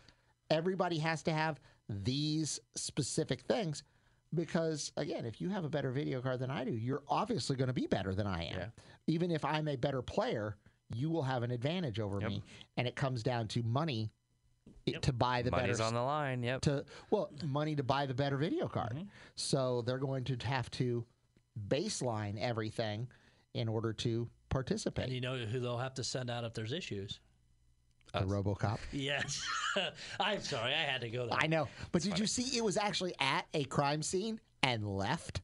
[0.51, 3.83] everybody has to have these specific things.
[4.35, 7.69] Because again, if you have a better video card than I do, you're obviously going
[7.69, 8.59] to be better than I am.
[8.59, 8.67] Yeah.
[9.07, 10.57] Even if I'm a better player,
[10.95, 12.29] you will have an advantage over Yep.
[12.31, 12.43] me.
[12.77, 14.11] And it comes down to money
[14.87, 15.63] it, to buy the better.
[15.63, 16.43] Money's better on the line.
[16.43, 16.61] Yep.
[16.63, 18.93] to well money to buy the better video card.
[18.95, 19.09] Mm-hmm.
[19.37, 21.05] So they're going to have to
[21.69, 23.09] baseline everything
[23.55, 25.07] in order to participate.
[25.07, 27.21] And you know who they'll have to send out if there's issues.
[28.15, 28.79] The RoboCop.
[28.93, 29.43] Yes,
[30.21, 31.39] I'm sorry, I had to go there.
[31.41, 32.57] I know, but did you see?
[32.57, 35.41] It was actually at a crime scene and left.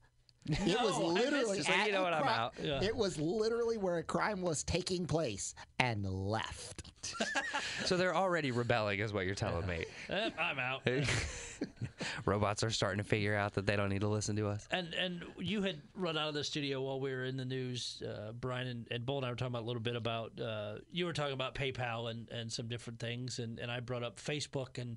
[0.46, 1.66] It was No, missed literally it.
[1.66, 2.54] So you know what, I'm out.
[2.62, 2.82] Yeah.
[2.82, 6.90] It was literally where a crime was taking place and left.
[7.84, 9.84] So they're already rebelling, is what you're telling me.
[10.08, 10.82] Eh, I'm out.
[12.24, 14.66] Robots are starting to figure out that they don't need to listen to us.
[14.70, 18.02] And and you had run out of the studio while we were in the news.
[18.06, 20.76] Uh, Brian and, and Bull and I were talking about a little bit about uh,
[20.90, 24.20] you were talking about PayPal and, and some different things, and, and I brought up
[24.20, 24.96] Facebook and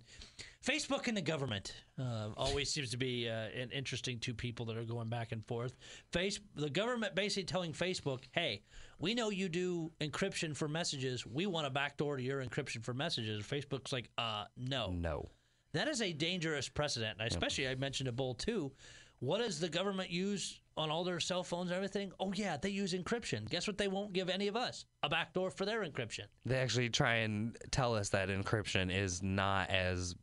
[0.65, 4.77] Facebook and the government uh, always seems to be uh, an interesting two people that
[4.77, 5.75] are going back and forth.
[6.11, 8.61] Face the government basically telling Facebook, "Hey,
[8.99, 11.25] we know you do encryption for messages.
[11.25, 15.29] We want a backdoor to your encryption for messages." Facebook's like, "Uh, no." No.
[15.73, 17.17] That is a dangerous precedent.
[17.19, 18.71] And Especially, I mentioned a bull too.
[19.19, 22.11] What does the government use on all their cell phones and everything?
[22.19, 23.49] Oh, yeah, they use encryption.
[23.49, 23.77] Guess what?
[23.77, 26.25] They won't give any of us a backdoor for their encryption.
[26.45, 30.13] They actually try and tell us that encryption is not as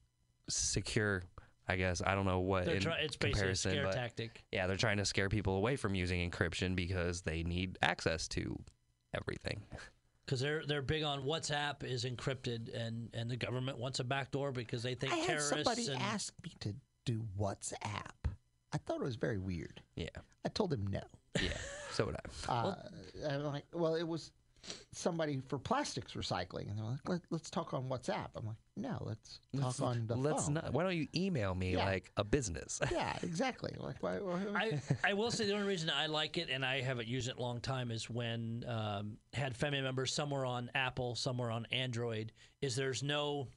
[0.48, 1.22] secure.
[1.66, 3.92] I guess I don't know what They're in try- it's basically a comparison, scare but
[3.94, 4.44] tactic.
[4.52, 8.56] yeah, they're trying to scare people away from using encryption because they need access to
[9.14, 9.62] everything.
[10.30, 14.52] Because they're they're big on WhatsApp is encrypted, and, and the government wants a backdoor
[14.52, 16.72] because they think I had somebody and, ask me to
[17.04, 18.12] do WhatsApp.
[18.72, 19.82] I thought it was very weird.
[19.96, 20.06] Yeah,
[20.44, 21.00] I told him no.
[21.42, 21.48] yeah.
[21.90, 22.20] So would I.
[22.48, 22.74] Uh,
[23.28, 24.30] I'm like, well, it was
[24.92, 29.02] somebody for plastics recycling, and they're like, Let, "Let's talk on WhatsApp." I'm like, "No,
[29.06, 29.40] let's
[29.78, 30.72] talk on the Let's phone." not.
[30.72, 31.84] Why don't you email me Yeah.
[31.84, 32.80] like a business?
[32.90, 33.74] Yeah, exactly.
[33.78, 34.18] Like, why?
[34.18, 37.28] why I, I will say the only reason I like it and I haven't used
[37.28, 41.66] it a long time is when um, had family members somewhere on Apple, somewhere on
[41.72, 42.32] Android.
[42.62, 43.48] Is there's no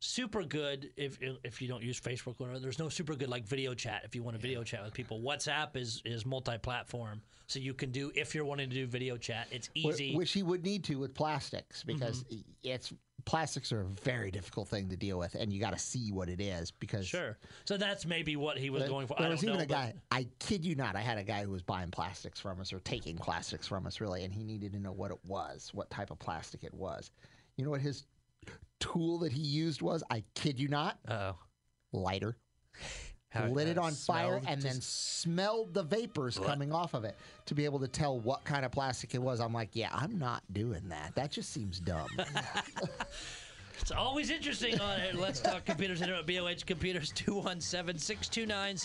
[0.00, 3.72] super good if if you don't use Facebook or there's no super good like video
[3.72, 5.20] chat if you want to video chat with people.
[5.20, 9.46] WhatsApp is is multi-platform, so you can do if you're wanting to do video chat,
[9.52, 10.16] it's easy.
[10.16, 12.40] Which he would need to with plastics because Mm-hmm.
[12.64, 12.92] it's
[13.24, 16.28] plastics are a very difficult thing to deal with, and you got to see what
[16.28, 17.38] it is because sure.
[17.64, 19.16] So that's maybe what he was There- going for.
[19.18, 19.64] There I was don't even know.
[19.64, 19.94] a guy.
[20.10, 20.96] I kid you not.
[20.96, 24.00] I had a guy who was buying plastics from us or taking plastics from us,
[24.00, 27.10] really, and he needed to know what it was, what type of plastic it was.
[27.56, 28.06] You know what his
[28.80, 30.02] tool that he used was?
[30.10, 30.98] I kid you not.
[31.08, 31.36] Oh,
[31.92, 32.36] Lighter.
[33.32, 37.16] How- lit it on fire and then smelled the vapors coming off of it
[37.46, 39.40] to be able to tell what kind of plastic it was.
[39.40, 41.14] I'm like, yeah, I'm not doing that.
[41.14, 42.08] That just seems dumb.
[43.82, 45.16] It's always interesting on it.
[45.16, 46.02] Let's talk computers.
[46.02, 48.76] Internet BLH Computers 217 629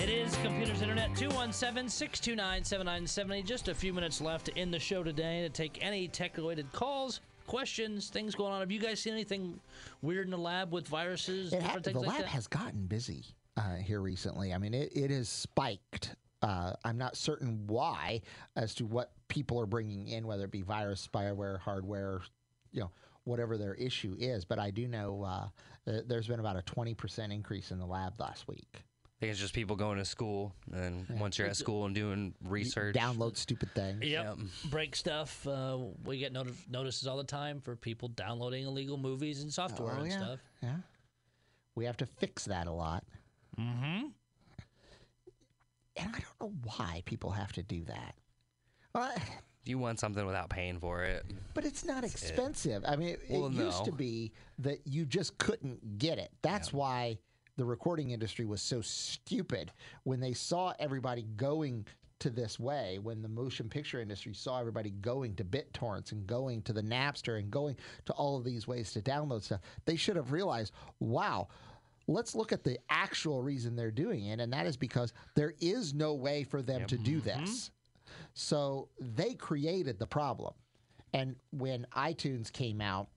[0.00, 3.42] It is Computers Internet at 217 629 7970.
[3.42, 7.20] Just a few minutes left in the show today to take any tech related calls,
[7.48, 8.60] questions, things going on.
[8.60, 9.58] Have you guys seen anything
[10.02, 13.24] weird in the lab with viruses, It ha- different the like lab has gotten busy
[13.56, 14.52] uh, here recently.
[14.54, 16.14] I mean, it, it has spiked.
[16.42, 18.20] Uh, I'm not certain why,
[18.54, 22.20] as to what people are bringing in, whether it be virus, spyware, hardware,
[22.70, 22.90] you know,
[23.24, 24.44] whatever their issue is.
[24.44, 25.48] But I do know uh,
[25.84, 28.84] th- there's been about a 20% increase in the lab last week.
[29.18, 32.34] I think it's just people going to school, and once you're at school and doing
[32.40, 34.04] You research, Download stupid things.
[34.04, 34.38] Yep.
[34.70, 35.44] Break stuff.
[35.44, 39.94] Uh, we get noti- notices all the time for people downloading illegal movies and software
[39.96, 40.18] Oh, and yeah.
[40.18, 40.38] stuff.
[40.62, 40.76] Yeah.
[41.74, 43.02] We have to fix that a lot.
[43.58, 44.06] Mm-hmm.
[45.96, 48.14] And I don't know why people have to do that.
[48.94, 49.12] Well,
[49.64, 51.24] you want something without paying for it.
[51.54, 52.84] But it's not expensive.
[52.86, 56.30] I mean, it, Well, it used to be that you just couldn't get it.
[56.42, 57.18] That's why
[57.58, 59.72] the recording industry was so stupid
[60.04, 61.84] when they saw everybody going
[62.20, 66.62] to this way, when the motion picture industry saw everybody going to BitTorrents and going
[66.62, 69.60] to the Napster and going to all of these ways to download stuff.
[69.84, 71.48] They should have realized, wow,
[72.06, 74.40] let's look at the actual reason they're doing it.
[74.40, 77.36] And that is because there is no way for them to do this.
[77.36, 78.12] Mm-hmm.
[78.34, 80.54] So they created the problem.
[81.12, 83.08] And when iTunes came out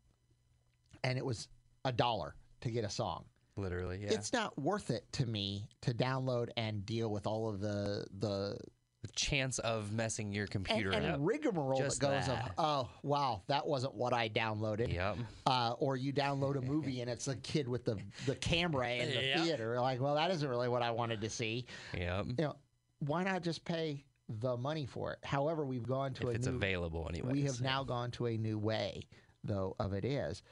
[1.03, 1.47] and it was
[1.85, 3.25] a dollar to get a song,
[3.57, 4.13] Literally, yeah.
[4.13, 8.57] it's not worth it to me to download and deal with all of the the
[9.01, 11.17] the chance of messing your computer and up.
[11.19, 12.45] rigmarole Just that goes that.
[12.45, 14.93] of oh wow that wasn't what I downloaded.
[14.93, 15.17] Yep.
[15.45, 17.97] Uh, or you download a movie and it's a kid with the
[18.27, 19.43] the camera in the Yeah.
[19.43, 19.81] theater.
[19.81, 21.65] Like, well, that isn't really what I wanted to see.
[21.97, 22.25] Yep.
[22.27, 22.55] You know,
[22.99, 25.19] why not just pay the money for it?
[25.23, 27.33] However, we've gone to If a it's new available anyway.
[27.33, 29.01] we have now gone to a new way,
[29.43, 30.43] though, of it is.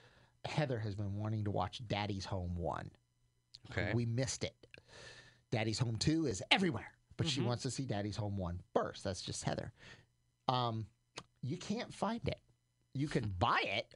[0.45, 2.89] Heather has been wanting to watch Daddy's Home 1.
[3.71, 3.91] Okay.
[3.93, 4.55] We missed it.
[5.51, 9.03] Daddy's Home 2 is everywhere, but she wants to see Daddy's Home 1 first.
[9.03, 9.71] That's just Heather.
[10.47, 10.85] Um,
[11.41, 12.39] you can't find it.
[12.93, 13.93] You can buy it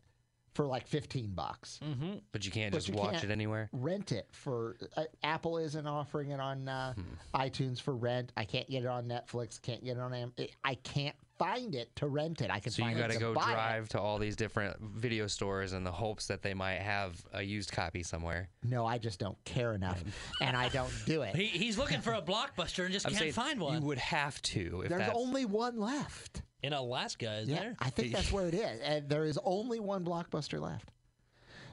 [0.53, 1.79] for like 15 bucks.
[1.83, 2.17] Mm-hmm.
[2.31, 3.69] but you can't but just you watch can't- it anywhere.
[3.71, 7.01] Rent it for uh, Apple isn't offering it on uh, Hmm.
[7.41, 8.31] iTunes for rent.
[8.37, 9.59] I can't get it on Netflix.
[9.61, 10.33] Can't get it on Am-
[10.63, 12.49] I can't find it to rent it.
[12.51, 13.53] I can So you got it to to go buy it.
[13.53, 17.41] drive to all these different video stores in the hopes that they might have a
[17.41, 18.49] used copy somewhere.
[18.63, 20.03] No, I just don't care enough,
[20.41, 21.35] and I don't do it.
[21.43, 24.41] He, he's looking for a blockbuster and just I'm can't saying find you would have
[24.43, 24.81] to.
[24.81, 26.41] If There's that's, only one left.
[26.61, 27.75] In Alaska, is Yeah, there?
[27.79, 30.91] I think that's where it is, and there is only one blockbuster left.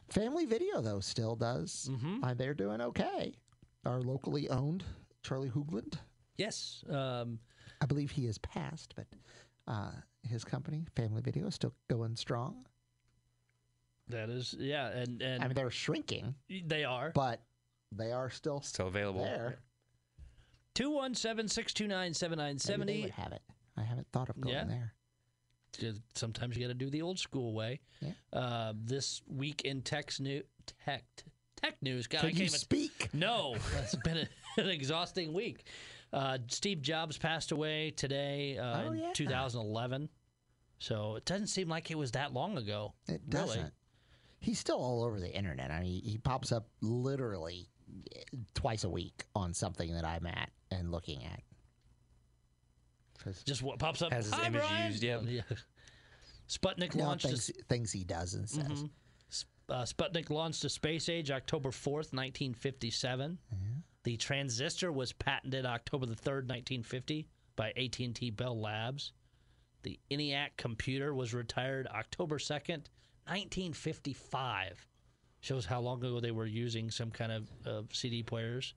[0.08, 1.88] Family Video though still does.
[1.92, 2.24] Mm-hmm.
[2.24, 3.34] Uh, they're doing okay.
[3.86, 4.84] Our locally owned
[5.22, 5.94] Charlie Hoogland,
[6.36, 6.82] Yes.
[6.88, 7.38] Um,
[7.82, 9.06] I believe he has passed, but
[9.68, 9.92] uh,
[10.28, 12.66] his company Family Video is still going strong.
[14.08, 16.34] that is, yeah, and and I mean, they're shrinking,
[16.66, 17.12] they are.
[17.14, 17.40] but
[17.92, 19.22] they are still still available.
[19.24, 19.58] there.
[20.74, 23.02] 217 629 Maybe they 7970.
[23.02, 23.42] would have it.
[23.76, 24.64] I haven't thought of going Yeah.
[24.64, 24.94] there.
[26.14, 27.80] Sometimes you got to do the old school way.
[28.00, 28.12] Yeah.
[28.32, 30.42] Uh, this week in tech, new,
[30.84, 31.04] tech,
[31.56, 32.06] tech news.
[32.06, 33.08] God, I Can can't you even speak?
[33.12, 35.64] No, it's been a, an exhausting week.
[36.12, 39.12] Uh, Steve Jobs passed away today uh, Oh, in yeah.
[39.14, 40.08] 2011.
[40.78, 42.94] So it doesn't seem like it was that long ago.
[43.06, 43.72] It doesn't.
[44.40, 45.70] He's still all over the internet.
[45.70, 47.68] I mean, he pops up literally
[48.16, 48.20] eh,
[48.54, 51.42] twice a week on something that I'm at and looking at.
[53.44, 54.12] Just what pops up.
[54.12, 55.22] Has his Hi, image Brian." used, yep.
[55.26, 55.42] Yeah.
[56.48, 57.26] Sputnik you know, launched.
[57.26, 58.66] things, a, things he does and says.
[58.66, 58.90] Mhm.
[59.68, 63.38] Uh, Sputnik launched to space age October 4th, 1957.
[64.04, 69.12] The transistor was patented October the 3rd, 1950 by AT&T Bell Labs.
[69.82, 72.88] The ENIAC computer was retired October 2nd,
[73.26, 74.86] 1955.
[75.40, 78.74] Shows how long ago they were using some kind of uh, CD players.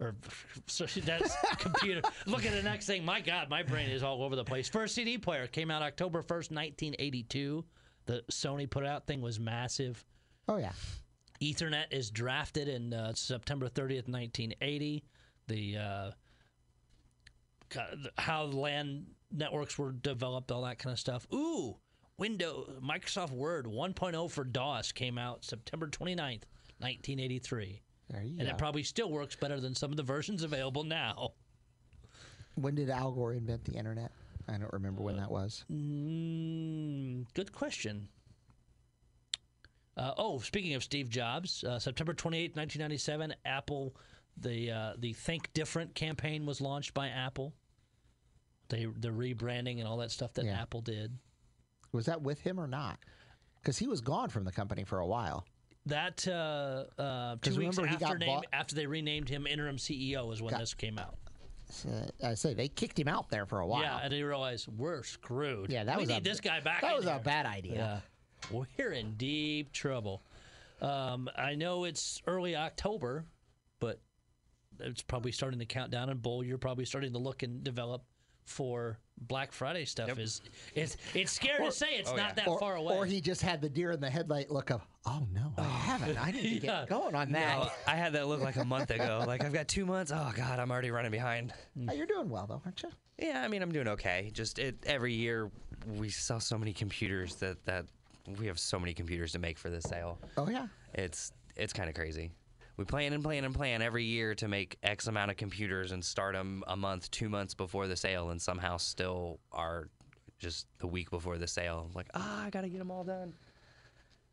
[0.00, 0.14] Or
[0.66, 2.02] so that's computer.
[2.26, 3.04] Look at the next thing.
[3.04, 4.68] My God, my brain is all over the place.
[4.68, 7.64] First CD player came out October 1st, 1982.
[8.06, 10.04] The Sony put out thing was massive.
[10.46, 10.72] Oh yeah,
[11.44, 15.04] Ethernet is drafted in uh, September 30th, 1980.
[15.46, 16.10] The uh,
[18.18, 21.26] how LAN networks were developed, all that kind of stuff.
[21.34, 21.76] Ooh,
[22.18, 26.44] Windows, Microsoft Word 1.0 for DOS came out September 29th,
[26.78, 27.80] 1983.
[28.10, 28.46] there you And go.
[28.46, 31.30] it probably still works better than some of the versions available now.
[32.54, 34.12] when did Al Gore invent the internet?
[34.48, 35.64] I don't remember when that was.
[35.72, 38.08] Mm, good question.
[39.96, 43.94] Uh, oh, speaking of Steve Jobs, uh, September 28, 1997, Apple,
[44.36, 47.54] the uh, the Think Different campaign was launched by Apple.
[48.68, 50.60] They the rebranding and all that stuff that Yeah.
[50.60, 51.16] Apple did.
[51.92, 52.98] Was that with him or not?
[53.62, 55.44] Because he was gone from the company for a while.
[55.86, 59.46] That uh, uh, two weeks remember he after got name, bought- after they renamed him
[59.46, 61.16] interim CEO is when Got- this came out.
[61.88, 63.82] Uh, I say they kicked him out there for a while.
[63.82, 65.70] Yeah, and they realized we're screwed.
[65.70, 66.80] Yeah, that we was need a- this guy back.
[66.82, 67.74] that was a bad idea.
[67.74, 68.00] Yeah,
[68.50, 70.22] we're in deep trouble.
[70.80, 73.24] Um, I know it's early October,
[73.80, 74.00] but
[74.80, 76.10] it's probably starting to count down.
[76.10, 78.02] And Bull, you're probably starting to look and develop
[78.44, 80.18] for Black Friday stuff.
[80.18, 80.42] Is
[80.74, 82.44] it's it's scary to say it's Oh, not yeah.
[82.44, 82.94] that Or, far away.
[82.94, 86.18] or he just had the deer in the headlight look of, oh no, I haven't.
[86.22, 86.80] I need to Yeah.
[86.80, 87.56] get going on that.
[87.62, 89.24] Oh, I had that look like a month ago.
[89.26, 90.12] Like I've got two months.
[90.14, 91.54] Oh God, I'm already running behind.
[91.88, 92.90] Oh, you're doing well though, aren't you?
[93.18, 94.30] Yeah, I mean I'm doing okay.
[94.34, 95.50] Just it every year
[95.96, 97.86] we sell so many computers that that
[98.38, 100.18] we have so many computers to make for this sale.
[100.36, 100.66] Oh yeah.
[100.94, 102.30] It's it's kind of crazy.
[102.76, 106.04] We plan and plan and plan every year to make X amount of computers and
[106.04, 109.88] start them a month, two months before the sale, and somehow still are
[110.40, 111.88] just the week before the sale.
[111.94, 113.32] Like, ah, I gotta get them all done.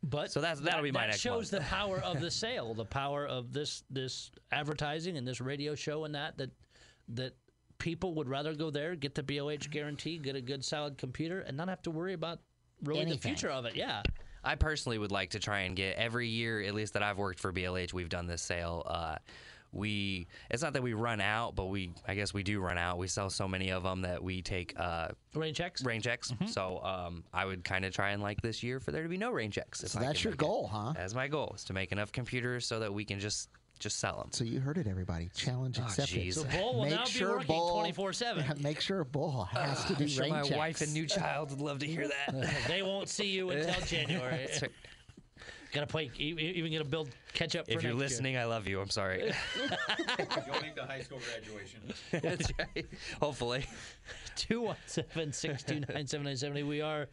[0.04, 1.64] But So that's- that'll that, be my that next shows month.
[1.64, 6.06] the power of the sale, the power of this this advertising and this radio show
[6.06, 6.50] and that that
[7.10, 7.36] that
[7.78, 11.56] people would rather go there, get the BLH guarantee, get a good solid computer, and
[11.58, 12.40] not have to worry about
[12.84, 13.76] really the future of it.
[13.76, 14.04] Yeah.
[14.44, 17.40] I personally would like to try and get every year, at least that I've worked
[17.40, 18.84] for BLH, we've done this sale.
[18.88, 19.16] Uh,
[19.74, 22.98] we it's not that we run out, but we I guess we do run out.
[22.98, 25.84] We sell so many of them that we take uh, Rain checks.
[25.86, 26.34] rain checks.
[26.48, 29.18] So um, I would kind of try and like this year for there to be
[29.18, 29.80] no rain checks.
[29.80, 30.46] So that's your make it.
[30.46, 30.94] goal, huh?
[30.96, 33.50] That's my goal is to make enough computers so that we can just
[33.82, 34.30] just sell them.
[34.32, 35.30] So you heard it, everybody.
[35.36, 36.18] Challenge Oh, accepted.
[36.20, 36.36] jeez.
[36.36, 38.46] So Bull will Make now sure be working twenty four seven.
[38.62, 40.56] Make sure Bull has to do I'm sure rain my checks.
[40.58, 42.54] wife and new child would love to hear that.
[42.68, 44.38] They won't see you until January.
[44.48, 44.72] That's right.
[45.74, 46.12] Gotta play.
[46.18, 47.66] Even gonna build catch up.
[47.66, 48.10] For if you're next year.
[48.10, 48.82] listening, I love you.
[48.82, 49.32] I'm sorry.
[49.58, 51.80] You'll make the high school graduation.
[52.12, 52.86] That's right.
[53.22, 53.66] Hopefully.
[54.36, 56.64] 217 629 7970.
[56.64, 57.08] We are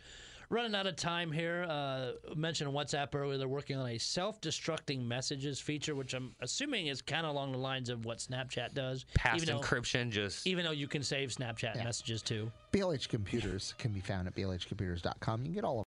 [0.50, 1.66] running out of time here.
[1.68, 3.38] Uh, mentioned WhatsApp earlier.
[3.38, 7.52] They're working on a self destructing messages feature, which I'm assuming is kind of along
[7.52, 9.04] the lines of what Snapchat does.
[9.14, 11.84] Past even though, encryption just even though you can save Snapchat Yeah.
[11.84, 12.50] messages too.
[12.72, 15.40] BLH Computers can be found at blhcomputers.com.
[15.40, 15.86] You can get all of